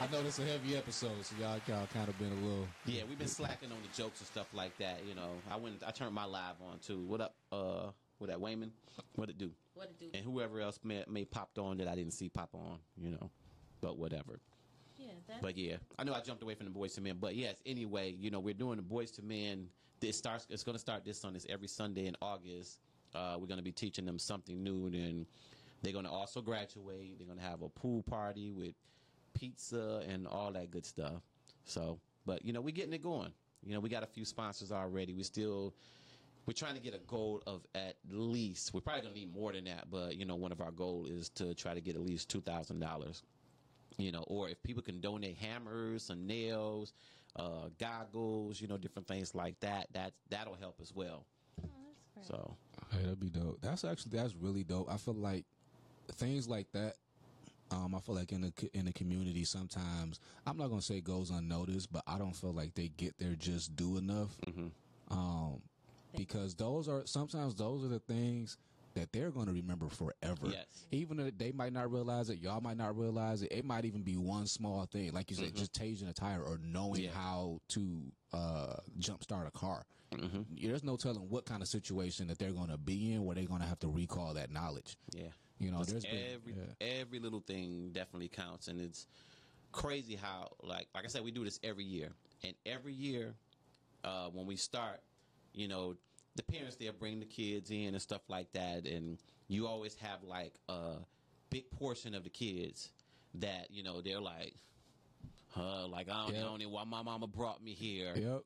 [0.00, 2.66] I know this is a heavy episode, so y'all, y'all kind of been a little.
[2.86, 5.00] yeah, we've been slacking on the jokes and stuff like that.
[5.08, 7.00] You know, I went I turned my live on too.
[7.06, 7.34] What up?
[7.52, 8.72] Uh, what that Wayman?
[9.14, 9.50] What it do?
[9.74, 10.10] what to do?
[10.12, 12.78] And whoever else may may popped on that I didn't see pop on.
[12.96, 13.30] You know,
[13.80, 14.40] but whatever.
[14.98, 15.40] Yeah, that.
[15.40, 17.56] But yeah, I know I jumped away from the boys to men, but yes.
[17.64, 19.68] Anyway, you know we're doing the boys to men.
[20.00, 20.46] This starts.
[20.50, 21.36] It's going to start this Sunday.
[21.36, 22.78] It's every Sunday in August.
[23.14, 25.26] Uh, we're going to be teaching them something new, and then
[25.82, 27.18] they're going to also graduate.
[27.18, 28.74] They're going to have a pool party with
[29.34, 31.22] pizza and all that good stuff.
[31.64, 33.32] So, but you know we're getting it going.
[33.64, 35.12] You know we got a few sponsors already.
[35.12, 35.74] We still.
[36.46, 38.72] We're trying to get a goal of at least.
[38.74, 41.28] We're probably gonna need more than that, but you know, one of our goal is
[41.30, 43.22] to try to get at least two thousand dollars
[44.00, 46.92] you know, or if people can donate hammers, some nails,
[47.36, 51.26] uh, goggles, you know, different things like that, that that'll help as well.
[51.62, 51.68] Oh,
[52.16, 52.38] that's great.
[52.38, 52.56] So
[52.90, 53.58] Hey, that'd be dope.
[53.60, 54.90] That's actually that's really dope.
[54.92, 55.44] I feel like
[56.12, 56.96] things like that.
[57.70, 61.30] Um, I feel like in the in the community sometimes I'm not gonna say goes
[61.30, 64.36] unnoticed, but I don't feel like they get their just due enough.
[65.08, 65.62] Um,
[66.16, 68.58] because those are sometimes those are the things
[68.94, 70.48] that they're going to remember forever.
[70.48, 70.66] Yes.
[70.90, 73.52] Even if they might not realize it, y'all might not realize it.
[73.52, 76.58] It might even be one small thing, like you said, just changing a tire or
[76.62, 77.10] knowing Yeah.
[77.12, 78.00] how to
[78.32, 79.84] uh, jumpstart a car.
[80.60, 83.44] There's no telling what kind of situation that they're going to be in where they're
[83.44, 84.96] going to have to recall that knowledge.
[85.14, 85.28] yeah,
[85.60, 87.00] You know, there's been every yeah.
[87.00, 89.06] every little thing definitely counts, and it's
[89.70, 92.08] crazy how like like I said, we do this every year,
[92.42, 93.34] and every year
[94.02, 95.00] uh, when we start,
[95.54, 95.94] you know,
[96.36, 99.18] the parents they'll bring the kids in and stuff like that, and
[99.48, 100.96] you always have like a
[101.50, 102.90] big portion of the kids
[103.34, 104.54] that you know they're like,
[105.56, 106.40] uh, like I don't, Yeah.
[106.40, 108.12] I don't know why my mama brought me here.
[108.16, 108.42] Yep.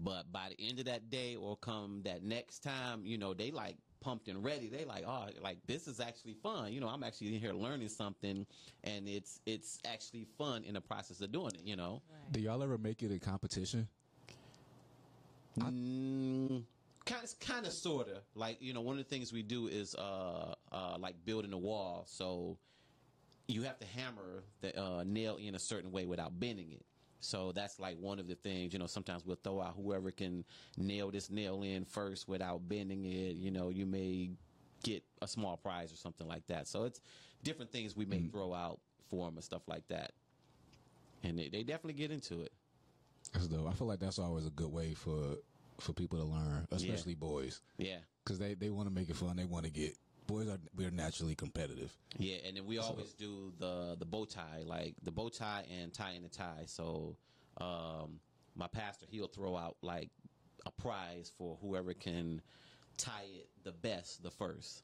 [0.00, 3.50] But by the end of that day or come that next time, you know, they
[3.50, 4.68] like pumped and ready.
[4.68, 6.72] They like, oh, like this is actually fun.
[6.72, 8.46] You know, I'm actually in here learning something
[8.84, 12.02] and it's it's actually fun in the process of doing it, you know.
[12.10, 12.32] Right.
[12.32, 13.88] Do y'all ever make it a competition?
[15.58, 16.62] Mm,
[17.08, 18.18] kind of kind of sort of.
[18.34, 21.58] Like, you know, one of the things we do is uh uh like building a
[21.58, 22.04] wall.
[22.06, 22.58] So
[23.48, 26.84] you have to hammer the uh, nail in a certain way without bending it.
[27.20, 30.44] So that's like one of the things, you know, sometimes we'll throw out whoever can
[30.76, 34.30] nail this nail in first without bending it, you know, you may
[34.84, 36.68] get a small prize or something like that.
[36.68, 37.00] So it's
[37.42, 38.78] different things we may throw out
[39.08, 40.12] for them and stuff like that.
[41.24, 42.52] And they, they definitely get into it.
[43.32, 43.66] That's dope.
[43.68, 45.38] I feel like that's always a good way for
[45.80, 47.98] for people to learn, especially boys, Yeah.
[48.24, 49.36] because they they want to make it fun.
[49.36, 49.94] They want to get
[50.26, 51.92] boys are we're naturally competitive.
[52.18, 55.92] Yeah, and then we always do the the bow tie, like the bow tie and
[55.92, 56.64] tie in the tie.
[56.66, 57.16] So
[57.58, 58.20] um,
[58.54, 60.10] my pastor he'll throw out like
[60.66, 62.42] a prize for whoever can
[62.96, 64.82] tie it the best, the first.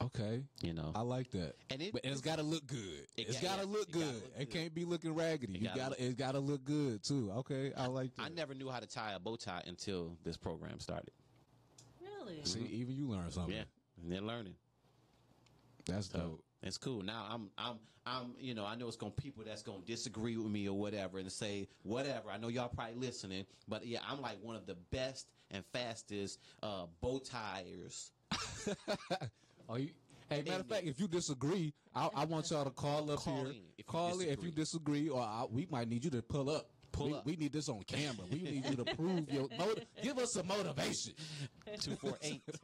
[0.00, 1.54] Okay, You know, I like that.
[1.70, 3.06] And it- but it's got to look good.
[3.16, 4.14] It It's got- got to yes, look good.
[4.14, 4.50] look It good.
[4.50, 5.54] can't be looking raggedy.
[5.56, 7.32] It you gotta look- It's got to look good too.
[7.38, 8.22] Okay, I like that.
[8.22, 11.10] I never knew how to tie a bow tie until this program started.
[12.00, 12.44] Really?
[12.44, 13.54] See, even you learn something.
[13.54, 13.64] Yeah,
[14.02, 14.54] and they're learning.
[15.86, 16.44] that's So dope.
[16.62, 17.02] it's cool.
[17.02, 20.50] Now I'm I'm I'm you know I know it's gonna people that's gonna disagree with
[20.52, 22.30] me or whatever and say whatever.
[22.30, 26.38] I know y'all probably listening, but yeah, I'm like one of the best and fastest
[26.62, 28.12] uh, bow tiers.
[29.68, 29.90] Oh, you,
[30.30, 33.34] hey, matter of fact, if you disagree, I, I want y'all to call up Call
[33.34, 33.46] here.
[33.48, 36.22] in if you call in if you disagree, or I, we might need you to
[36.22, 36.70] pull up.
[36.90, 37.26] Pull we, up.
[37.26, 38.24] we need this on camera.
[38.30, 39.46] We need you to prove your.
[39.58, 39.84] motive.
[40.02, 41.12] give us some motivation.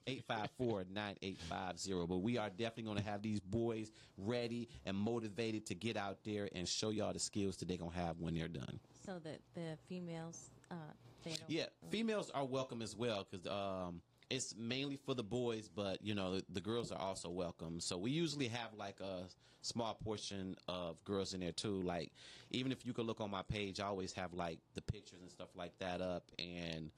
[0.09, 2.09] 248-854-9850.
[2.09, 6.21] But we are definitely going to have these boys ready and motivated to get out
[6.25, 8.81] there and show y'all the skills that they're going to have when they're done.
[9.05, 10.77] So that the females, uh,
[11.23, 11.51] they don't.
[11.51, 14.01] Yeah, females are welcome as well because um,
[14.31, 17.81] it's mainly for the boys, but you know the, the girls are also welcome.
[17.81, 19.25] So we usually have like a
[19.63, 21.83] small portion of girls in there too.
[21.83, 22.13] Like
[22.51, 25.31] even if you could look on my page, I always have like the pictures and
[25.31, 26.31] stuff like that up.
[26.39, 26.91] And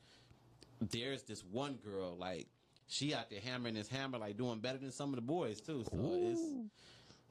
[0.80, 2.48] there's this one girl like
[2.88, 5.84] she out there hammering this hammer, like doing better than some of the boys too.
[5.90, 6.40] So it's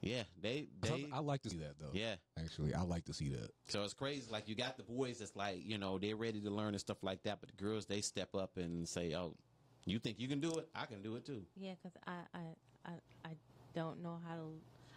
[0.02, 1.90] yeah, they they I like to see that though.
[1.92, 2.16] yeah.
[2.38, 3.50] actually, I like to see that.
[3.68, 4.26] So it's crazy.
[4.30, 7.02] Like you got the boys that's like, you know, they're ready to learn and stuff
[7.02, 9.34] like that, but the girls they step up and say, "Oh,
[9.86, 10.68] you think you can do it?
[10.74, 12.40] I can do it too." Yeah, because I, I,
[12.84, 12.92] I,
[13.24, 13.30] I
[13.74, 14.42] don't know how to.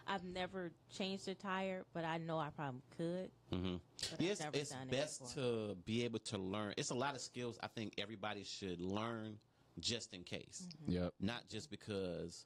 [0.06, 3.30] I've never changed a tire, but I know I probably could.
[3.52, 3.76] Mm-hmm.
[4.18, 6.74] Yes, never it's done it best to be able to learn.
[6.76, 9.36] It's a lot of skills I think everybody should learn
[9.78, 10.92] just in case, Mm-hmm.
[10.92, 11.12] Yep.
[11.20, 12.44] not just because.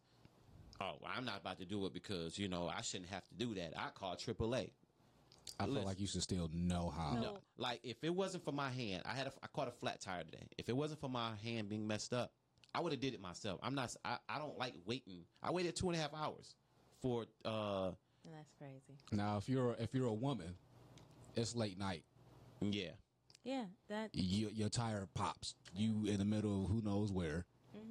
[0.81, 3.55] Oh, I'm not about to do it because you know I shouldn't have to do
[3.55, 3.73] that.
[3.77, 4.71] I call AAA.
[5.61, 7.15] I feel like you should still know how.
[7.15, 7.21] No.
[7.21, 10.01] No, like if it wasn't for my hand, I had a, I caught a flat
[10.01, 10.47] tire today.
[10.59, 12.33] If it wasn't for my hand being messed up,
[12.75, 13.61] I would have did it myself.
[13.63, 13.95] I'm not.
[14.05, 15.23] I, I don't like waiting.
[15.43, 16.55] I waited two and a half hours
[17.01, 17.27] for.
[17.45, 17.91] uh
[18.33, 18.99] that's crazy.
[19.13, 20.55] Now, if you're if you're a woman,
[21.37, 22.05] it's late night.
[22.63, 22.93] Yeah,
[23.45, 24.11] Yeah, that.
[24.15, 25.55] You, your tire pops.
[25.77, 27.45] You in the middle of who knows where,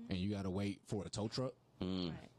[0.10, 2.10] and you got to wait for a tow truck Mm.
[2.10, 2.30] Right.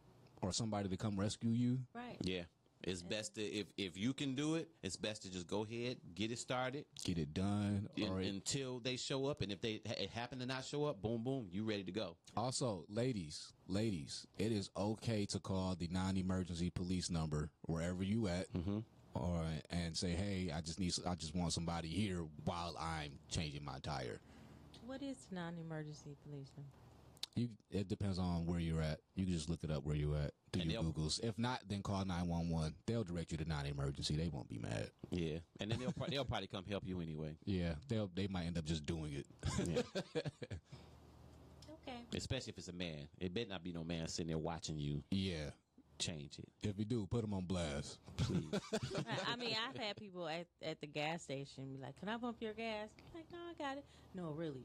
[0.42, 1.78] or somebody to come rescue you.
[1.94, 2.16] Right.
[2.22, 2.42] yeah.
[2.86, 5.96] It's best to if if you can do it, it's best to just go ahead,
[6.14, 7.88] get it started Get it done.
[7.96, 9.40] un- Or it- until they show up.
[9.40, 12.16] And if they it happen to not show up, boom, boom, you ready to go.
[12.36, 18.52] Also, ladies, ladies, it is okay to call the non-emergency police number wherever you at,
[18.52, 18.80] Mm-hmm.
[19.14, 23.64] or and say, "Hey, I just need, I just want somebody here while I'm changing
[23.64, 24.20] my tire."
[24.86, 26.70] What is non-emergency police number?
[27.36, 29.00] You, it depends on where you're at.
[29.16, 31.18] You can just look it up where you're at, do And your Googles.
[31.22, 32.74] If not, then call nine one one.
[32.86, 34.16] They'll direct you to non-emergency.
[34.16, 34.90] They won't be mad.
[35.10, 37.36] Yeah, and then they'll pro- they'll probably come help you anyway.
[37.44, 39.26] Yeah, they'll they might end up just doing it.
[39.66, 39.82] Yeah.
[41.86, 41.98] Okay.
[42.16, 43.08] Especially if it's a man.
[43.18, 45.50] It better not be no man sitting there watching you yeah,
[45.98, 46.48] change it.
[46.62, 47.98] if you do, put them on blast.
[48.16, 48.44] Please.
[48.72, 52.16] I, I mean, I've had people at, at the gas station be like, "Can I
[52.16, 53.84] pump your gas?" I'm like, no, I got it.
[54.14, 54.64] No, really,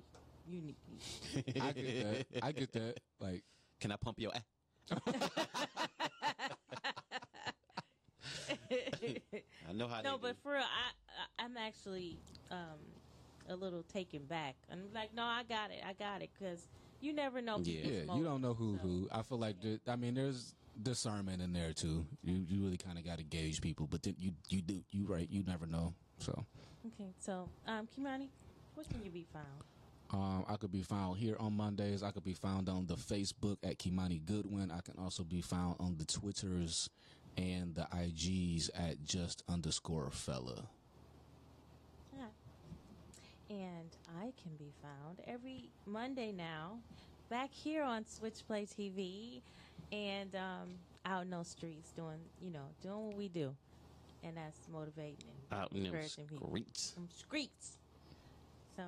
[0.50, 0.76] you need.
[1.62, 2.44] I get that.
[2.44, 3.00] I get that.
[3.20, 3.44] Like,
[3.80, 4.44] Can I pump your ass?
[8.72, 10.38] I know how no, they but do.
[10.44, 12.18] for real, I, I I'm actually
[12.52, 12.80] um
[13.50, 14.56] a little taken back.
[14.72, 16.68] I'm like, no, I got it, I got it, because
[17.02, 17.60] you never know.
[17.64, 17.82] Yeah.
[17.82, 19.08] people's yeah, you don't know who so- who.
[19.12, 22.06] I feel like there, I mean, there's discernment in there too.
[22.24, 25.06] You you really kind of got to gauge people, but then you you do you
[25.06, 25.28] right.
[25.30, 25.94] You never know.
[26.20, 26.46] So,
[26.88, 28.30] Okay, so um, Kimani,
[28.76, 29.46] where can you be found?
[30.12, 32.02] Um, I could be found here on Mondays.
[32.04, 34.72] I could be found on the Facebook at Kimani Goodwin.
[34.72, 36.90] I can also be found on the Twitters
[37.38, 40.64] and the IGs at just underscore fella.
[42.18, 42.26] Yeah.
[43.50, 43.90] And
[44.20, 46.80] I can be found every Monday now,
[47.30, 49.42] back here on Switchplay TV,
[49.92, 50.70] and um,
[51.06, 53.56] out in those streets doing, you know, doing what we do,
[54.24, 55.18] and that's motivating
[55.52, 56.48] and Out in them encouraging people.
[56.48, 56.94] streets.
[56.96, 57.78] Some streets.
[58.76, 58.84] So,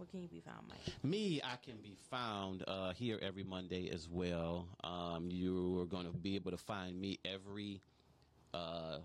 [0.00, 0.78] where can you be found, Mike?
[1.04, 4.66] Me, I can be found uh, here every Monday as well.
[4.82, 7.82] Um, you are going to be able to find me every.
[8.54, 8.98] Uh,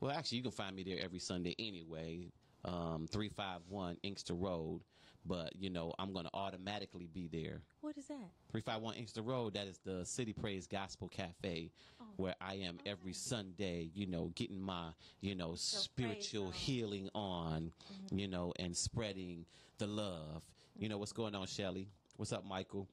[0.00, 2.32] well, actually, you can find me there every Sunday anyway.
[2.64, 4.80] um, 351 Inkster Road.
[5.26, 7.60] But, you know, I'm going to automatically be there.
[7.82, 8.30] What is that?
[8.50, 11.70] 351 Inkster Road, that is the City Praise Gospel Cafe
[12.00, 12.04] Oh.
[12.16, 14.88] where I am every Sunday, you know, getting my,
[15.22, 16.60] you know, spiritual praise on.
[16.60, 17.72] healing on,
[18.12, 19.46] you know, and spreading
[19.78, 20.42] the love.
[20.76, 21.88] You know, what's going on, Shelly?
[22.16, 22.88] What's up, Michael?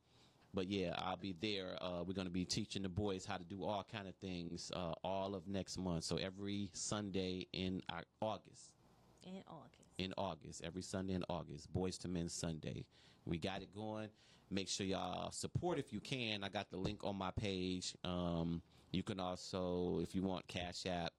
[0.54, 1.78] But yeah, I'll be there.
[1.82, 4.72] Uh, we're going to be teaching the boys how to do all kind of things
[4.76, 6.04] uh, all of next month.
[6.04, 8.72] So every Sunday in Au- August
[9.26, 9.90] In August.
[9.98, 12.86] in August, every Sunday in August, Boys to Men Sunday.
[13.26, 14.10] We got it going.
[14.50, 16.44] Make sure y'all support if you can.
[16.44, 17.96] I got the link on my page.
[18.04, 18.62] Um,
[18.92, 21.14] you can also, if you want, Cash App.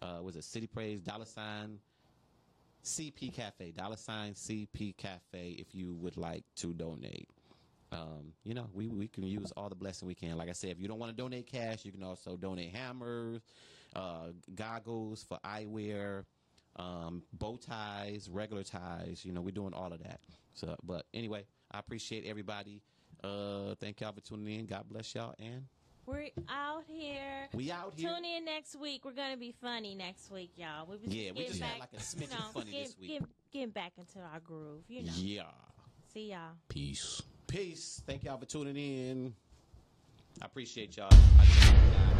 [0.00, 1.80] Uh, was it City Praise dollar sign
[2.86, 7.28] CP Cafe dollar sign CP Cafe if you would like to donate.
[7.90, 10.36] Um, you know, we we can use all the blessing we can.
[10.36, 13.42] Like I said, if you don't want to donate cash, you can also donate hammers,
[13.94, 16.24] uh, goggles for eyewear,
[16.76, 19.24] um, bow ties, regular ties.
[19.24, 20.20] You know, we're doing all of that.
[20.54, 22.82] So, but anyway, I appreciate everybody.
[23.22, 24.66] Uh, thank y'all for tuning in.
[24.66, 25.64] God bless y'all, and
[26.06, 27.48] We're out here.
[27.52, 28.08] we out here.
[28.08, 29.04] Tune in next week.
[29.04, 30.86] We're gonna be funny next week, y'all.
[30.86, 32.82] We was Yeah, we getting just back, had like a smidgen you know, funny getting,
[32.84, 33.10] this week.
[33.10, 35.12] Getting, getting back into our groove, you know.
[35.16, 35.42] Yeah.
[36.14, 36.52] See y'all.
[36.68, 37.22] Peace.
[37.48, 38.02] Peace.
[38.06, 39.34] Thank y'all for tuning in.
[40.40, 41.08] I appreciate y'all.
[41.12, 42.12] I-